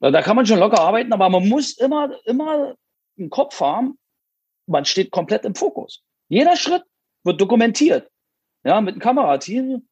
[0.00, 2.74] Da kann man schon locker arbeiten, aber man muss immer, immer
[3.16, 3.98] im Kopf haben,
[4.66, 6.02] man steht komplett im Fokus.
[6.28, 6.84] Jeder Schritt
[7.24, 8.10] wird dokumentiert.
[8.64, 9.88] Ja, mit einem Kamerateam.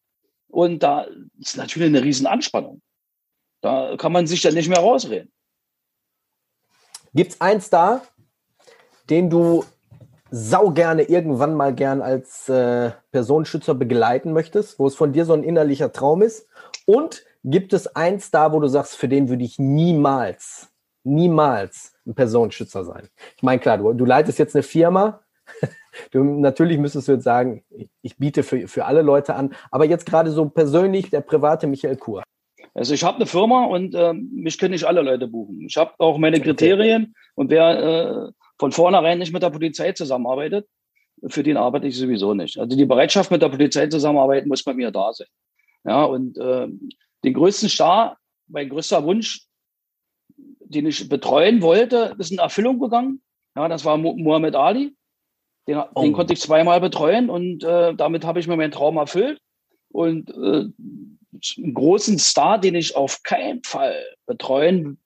[0.49, 1.07] Und da
[1.41, 2.83] ist natürlich eine riesen Anspannung.
[3.61, 5.33] Da kann man sich dann nicht mehr rausreden.
[7.15, 8.03] Gibt es einen Star,
[9.09, 9.65] den du
[10.31, 15.33] sau gerne irgendwann mal gern als äh, Personenschützer begleiten möchtest, wo es von dir so
[15.33, 16.49] ein innerlicher Traum ist?
[16.87, 20.69] Und gibt es einen Star, wo du sagst, für den würde ich niemals,
[21.05, 23.09] niemals ein Personenschützer sein?
[23.37, 25.21] Ich meine, klar, du, du leitest jetzt eine Firma,
[26.11, 27.65] Du, natürlich müsstest du jetzt sagen,
[28.03, 31.97] ich biete für, für alle Leute an, aber jetzt gerade so persönlich der private Michael
[31.97, 32.23] Kur.
[32.75, 35.67] Also ich habe eine Firma und äh, mich können nicht alle Leute buchen.
[35.67, 37.79] Ich habe auch meine Kriterien und wer
[38.29, 40.67] äh, von vornherein nicht mit der Polizei zusammenarbeitet,
[41.29, 42.59] für den arbeite ich sowieso nicht.
[42.59, 45.29] Also die Bereitschaft mit der Polizei zusammenarbeiten muss bei mir da sein.
[45.85, 46.67] Ja, und äh,
[47.25, 49.47] den größten Star, mein größter Wunsch,
[50.29, 53.22] den ich betreuen wollte, ist in Erfüllung gegangen.
[53.57, 54.95] Ja, das war Muhammad Ali.
[55.66, 56.03] Den, oh.
[56.03, 59.41] den konnte ich zweimal betreuen und äh, damit habe ich mir meinen Traum erfüllt.
[59.91, 60.66] Und äh,
[61.57, 64.99] einen großen Star, den ich auf keinen Fall betreuen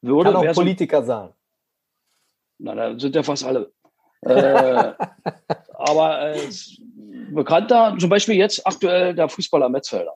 [0.00, 0.32] würde.
[0.32, 1.30] Kann auch Politiker so, sein.
[2.58, 3.72] Na, da sind ja fast alle.
[4.22, 4.92] äh,
[5.74, 6.48] aber äh,
[7.32, 10.14] bekannter, zum Beispiel jetzt aktuell der Fußballer Metzfelder.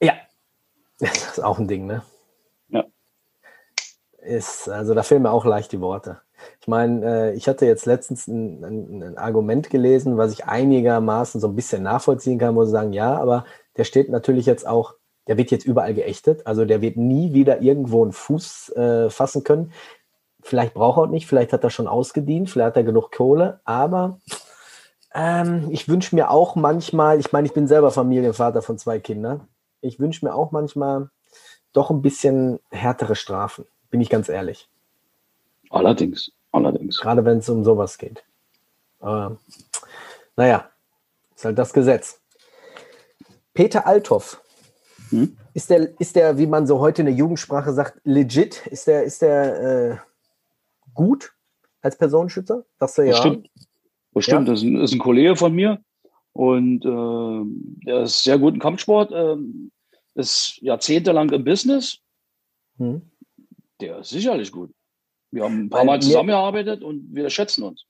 [0.00, 0.14] Ja,
[0.98, 2.02] das ist auch ein Ding, ne?
[2.68, 2.84] Ja.
[4.18, 6.20] ist, also da fehlen mir auch leicht die Worte.
[6.60, 11.40] Ich meine, äh, ich hatte jetzt letztens ein, ein, ein, Argument gelesen, was ich einigermaßen
[11.40, 13.44] so ein bisschen nachvollziehen kann, muss ich sagen, ja, aber
[13.76, 14.94] der steht natürlich jetzt auch,
[15.26, 19.44] der wird jetzt überall geächtet, also der wird nie wieder irgendwo einen Fuß äh, fassen
[19.44, 19.72] können.
[20.42, 24.20] Vielleicht braucht er nicht, vielleicht hat er schon ausgedient, vielleicht hat er genug Kohle, aber
[25.14, 29.48] ähm, ich wünsche mir auch manchmal, ich meine, ich bin selber Familienvater von zwei Kindern,
[29.84, 31.10] ich wünsche mir auch manchmal
[31.72, 34.68] doch ein bisschen härtere Strafen, bin ich ganz ehrlich.
[35.70, 37.00] Allerdings, allerdings.
[37.00, 38.24] Gerade wenn es um sowas geht.
[39.00, 39.38] Aber
[40.36, 40.70] naja,
[41.34, 42.20] ist halt das Gesetz.
[43.52, 44.40] Peter Althoff.
[45.10, 45.36] Hm?
[45.52, 48.66] Ist der, ist der, wie man so heute in der Jugendsprache sagt, legit?
[48.66, 49.96] Ist der, ist der äh,
[50.94, 51.32] gut
[51.82, 52.64] als Personenschützer?
[52.78, 53.10] Du ja.
[53.10, 53.50] Bestimmt.
[54.12, 54.48] Bestimmt.
[54.48, 54.52] Ja?
[54.52, 55.80] Das ist ein, ist ein, Kollege von mir
[56.34, 59.36] und äh, er ist sehr gut im Kampfsport, äh,
[60.14, 62.00] ist jahrzehntelang im Business.
[62.76, 63.02] Hm.
[63.80, 64.70] Der ist sicherlich gut.
[65.30, 67.86] Wir haben ein paar Weil Mal zusammengearbeitet und wir schätzen uns.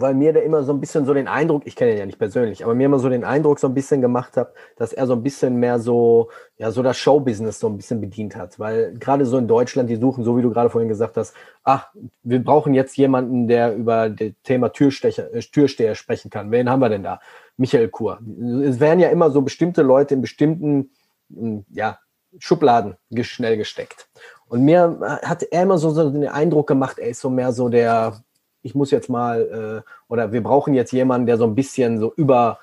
[0.00, 2.18] Weil mir da immer so ein bisschen so den Eindruck, ich kenne ihn ja nicht
[2.18, 5.14] persönlich, aber mir immer so den Eindruck so ein bisschen gemacht hat, dass er so
[5.14, 8.58] ein bisschen mehr so, ja, so das Showbusiness so ein bisschen bedient hat.
[8.58, 11.34] Weil gerade so in Deutschland, die suchen, so wie du gerade vorhin gesagt hast,
[11.64, 11.88] ach,
[12.22, 16.50] wir brauchen jetzt jemanden, der über das Thema Türstecher, äh, Türsteher sprechen kann.
[16.50, 17.20] Wen haben wir denn da?
[17.56, 18.20] Michael Kur.
[18.64, 20.90] Es werden ja immer so bestimmte Leute in bestimmten,
[21.30, 21.98] hm, ja,
[22.38, 24.08] Schubladen schnell gesteckt.
[24.48, 27.68] Und mir hat er immer so, so den Eindruck gemacht, er ist so mehr so
[27.68, 28.22] der,
[28.66, 32.12] ich muss jetzt mal, äh, oder wir brauchen jetzt jemanden, der so ein bisschen so
[32.14, 32.58] über,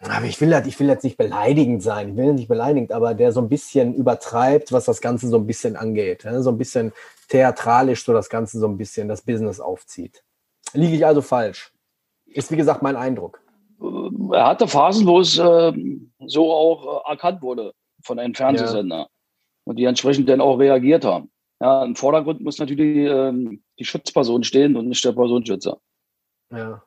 [0.00, 3.32] aber ich will, ich will jetzt nicht beleidigend sein, ich will nicht beleidigend, aber der
[3.32, 6.24] so ein bisschen übertreibt, was das Ganze so ein bisschen angeht.
[6.24, 6.42] Ja?
[6.42, 6.92] So ein bisschen
[7.28, 10.24] theatralisch so das Ganze so ein bisschen das Business aufzieht.
[10.72, 11.72] Liege ich also falsch?
[12.26, 13.40] Ist wie gesagt mein Eindruck.
[14.32, 15.72] Er hatte Phasen, wo es äh,
[16.26, 17.72] so auch äh, erkannt wurde
[18.02, 18.96] von einem Fernsehsender.
[18.96, 19.06] Ja
[19.64, 21.30] und die entsprechend dann auch reagiert haben.
[21.60, 25.78] Ja, im Vordergrund muss natürlich ähm, die Schutzperson stehen und nicht der Personenschützer.
[26.50, 26.82] Ja.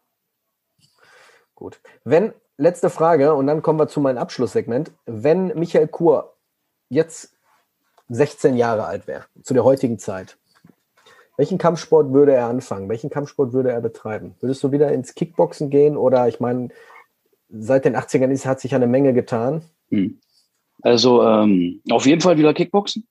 [1.56, 1.80] Gut.
[2.04, 4.92] Wenn, letzte Frage, und dann kommen wir zu meinem Abschlusssegment.
[5.06, 6.36] Wenn Michael Kur
[6.90, 7.36] jetzt
[8.10, 10.38] 16 Jahre alt wäre, zu der heutigen Zeit,
[11.38, 12.90] welchen Kampfsport würde er anfangen?
[12.90, 14.36] Welchen Kampfsport würde er betreiben?
[14.40, 16.70] Würdest du wieder ins Kickboxen gehen oder ich meine,
[17.50, 19.62] seit den 80ern ist, hat sich eine Menge getan.
[19.90, 20.20] Hm.
[20.82, 23.08] Also ähm, auf jeden Fall wieder Kickboxen.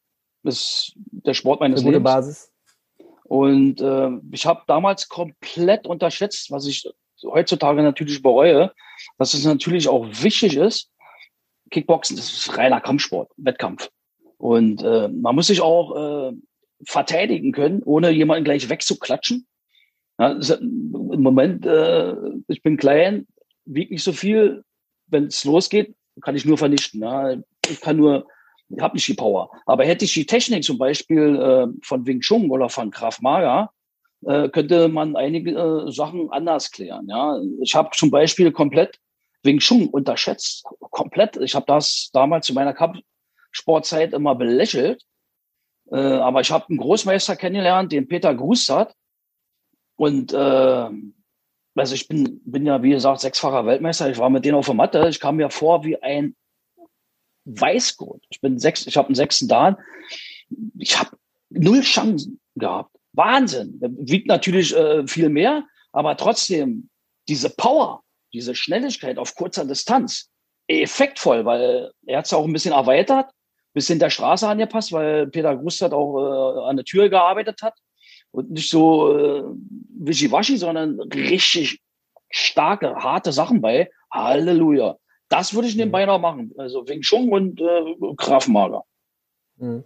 [0.47, 2.14] Das ist der Sport meines Eine gute Lebens.
[2.14, 2.53] Basis.
[3.24, 6.88] Und äh, ich habe damals komplett unterschätzt, was ich
[7.24, 8.72] heutzutage natürlich bereue,
[9.18, 10.90] dass es natürlich auch wichtig ist.
[11.70, 13.90] Kickboxen, das ist reiner Kampfsport, Wettkampf.
[14.38, 16.32] Und äh, man muss sich auch äh,
[16.84, 19.47] verteidigen können, ohne jemanden gleich wegzuklatschen.
[20.18, 22.14] Ja, Im Moment, äh,
[22.47, 23.26] ich bin klein,
[23.64, 24.62] wiegt nicht so viel.
[25.09, 27.01] Wenn es losgeht, kann ich nur vernichten.
[27.03, 27.36] Ja
[27.70, 28.26] ich kann nur,
[28.81, 29.51] habe nicht die Power.
[29.67, 33.71] Aber hätte ich die Technik zum Beispiel äh, von Wing Chun oder von Krav Maga,
[34.25, 37.07] äh, könnte man einige äh, Sachen anders klären.
[37.09, 38.99] Ja, ich habe zum Beispiel komplett
[39.43, 41.37] Wing Chun unterschätzt, komplett.
[41.37, 45.03] Ich habe das damals zu meiner Kampfsportzeit immer belächelt.
[45.91, 48.95] Äh, aber ich habe einen Großmeister kennengelernt, den Peter Gruß hat.
[49.97, 50.91] Und äh,
[51.77, 54.11] also ich bin, bin ja, wie gesagt, sechsfacher Weltmeister.
[54.11, 55.07] Ich war mit denen auf der Matte.
[55.09, 56.35] Ich kam mir vor wie ein
[57.47, 58.24] Weißgurt.
[58.28, 59.76] Ich bin sechs, ich habe einen sechsten Dan.
[60.78, 61.16] Ich habe
[61.49, 62.94] null Chancen gehabt.
[63.12, 63.80] Wahnsinn.
[63.80, 66.90] Wiegt natürlich äh, viel mehr, aber trotzdem
[67.28, 70.30] diese Power, diese Schnelligkeit auf kurzer Distanz,
[70.68, 73.30] effektvoll, weil er hat es auch ein bisschen erweitert,
[73.72, 77.74] bisschen der Straße angepasst, weil Peter Gustert auch äh, an der Tür gearbeitet hat
[78.32, 79.44] und nicht so äh,
[79.99, 81.80] wischiwaschi, sondern richtig
[82.30, 83.90] starke, harte Sachen bei.
[84.11, 84.97] Halleluja.
[85.29, 86.53] Das würde ich nebenbei noch machen.
[86.59, 88.85] Also wegen Schung und äh, Grafenmager.
[89.59, 89.85] Mhm.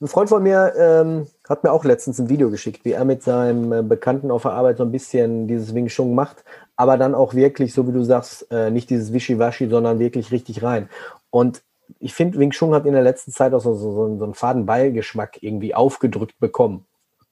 [0.00, 3.22] Ein Freund von mir ähm, hat mir auch letztens ein Video geschickt, wie er mit
[3.22, 6.44] seinem äh, Bekannten auf der Arbeit so ein bisschen dieses Wing Chun macht,
[6.76, 10.62] aber dann auch wirklich, so wie du sagst, äh, nicht dieses Wischiwaschi, sondern wirklich richtig
[10.62, 10.88] rein.
[11.30, 11.62] Und
[11.98, 14.66] ich finde, Wing Chun hat in der letzten Zeit auch so, so, so einen faden
[14.66, 16.86] Beigeschmack irgendwie aufgedrückt bekommen.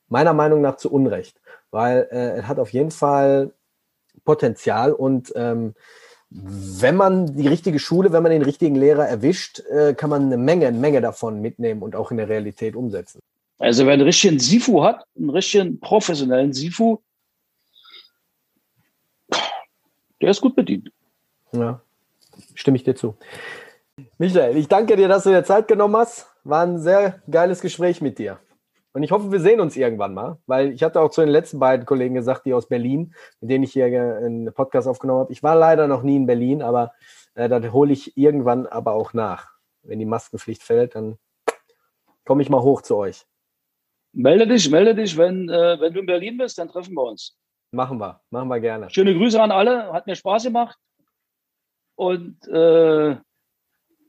[0.08, 1.40] Meiner Meinung nach zu Unrecht,
[1.70, 3.52] weil äh, er hat auf jeden Fall
[4.24, 5.74] Potenzial und ähm,
[6.30, 10.36] wenn man die richtige Schule, wenn man den richtigen Lehrer erwischt, äh, kann man eine
[10.36, 13.20] Menge, eine Menge davon mitnehmen und auch in der Realität umsetzen.
[13.58, 16.98] Also wer einen richtigen Sifu hat, einen richtigen professionellen Sifu,
[20.20, 20.90] der ist gut bedient.
[21.52, 21.80] Ja,
[22.54, 23.16] stimme ich dir zu.
[24.18, 26.26] Michael, ich danke dir, dass du dir Zeit genommen hast.
[26.44, 28.38] War ein sehr geiles Gespräch mit dir.
[28.96, 31.58] Und ich hoffe, wir sehen uns irgendwann mal, weil ich hatte auch zu den letzten
[31.58, 35.32] beiden Kollegen gesagt, die aus Berlin, mit denen ich hier einen Podcast aufgenommen habe.
[35.34, 36.94] Ich war leider noch nie in Berlin, aber
[37.34, 39.50] äh, da hole ich irgendwann aber auch nach.
[39.82, 41.18] Wenn die Maskenpflicht fällt, dann
[42.24, 43.26] komme ich mal hoch zu euch.
[44.14, 47.36] Melde dich, melde dich, wenn, äh, wenn du in Berlin bist, dann treffen wir uns.
[47.72, 48.88] Machen wir, machen wir gerne.
[48.88, 50.78] Schöne Grüße an alle, hat mir Spaß gemacht.
[51.96, 53.14] Und äh,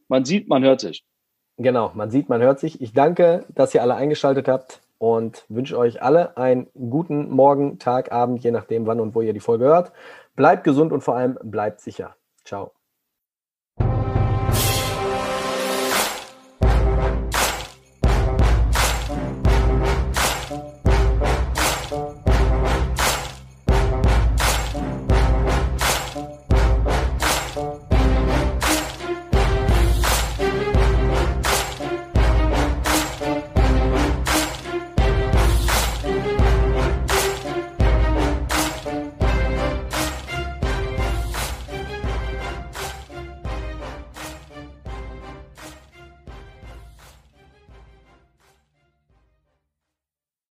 [0.08, 1.04] man sieht, man hört sich.
[1.58, 2.82] Genau, man sieht, man hört sich.
[2.82, 8.12] Ich danke, dass ihr alle eingeschaltet habt und wünsche euch alle einen guten Morgen, Tag,
[8.12, 9.91] Abend, je nachdem, wann und wo ihr die Folge hört.
[10.36, 12.16] Bleibt gesund und vor allem bleibt sicher.
[12.45, 12.76] Ciao.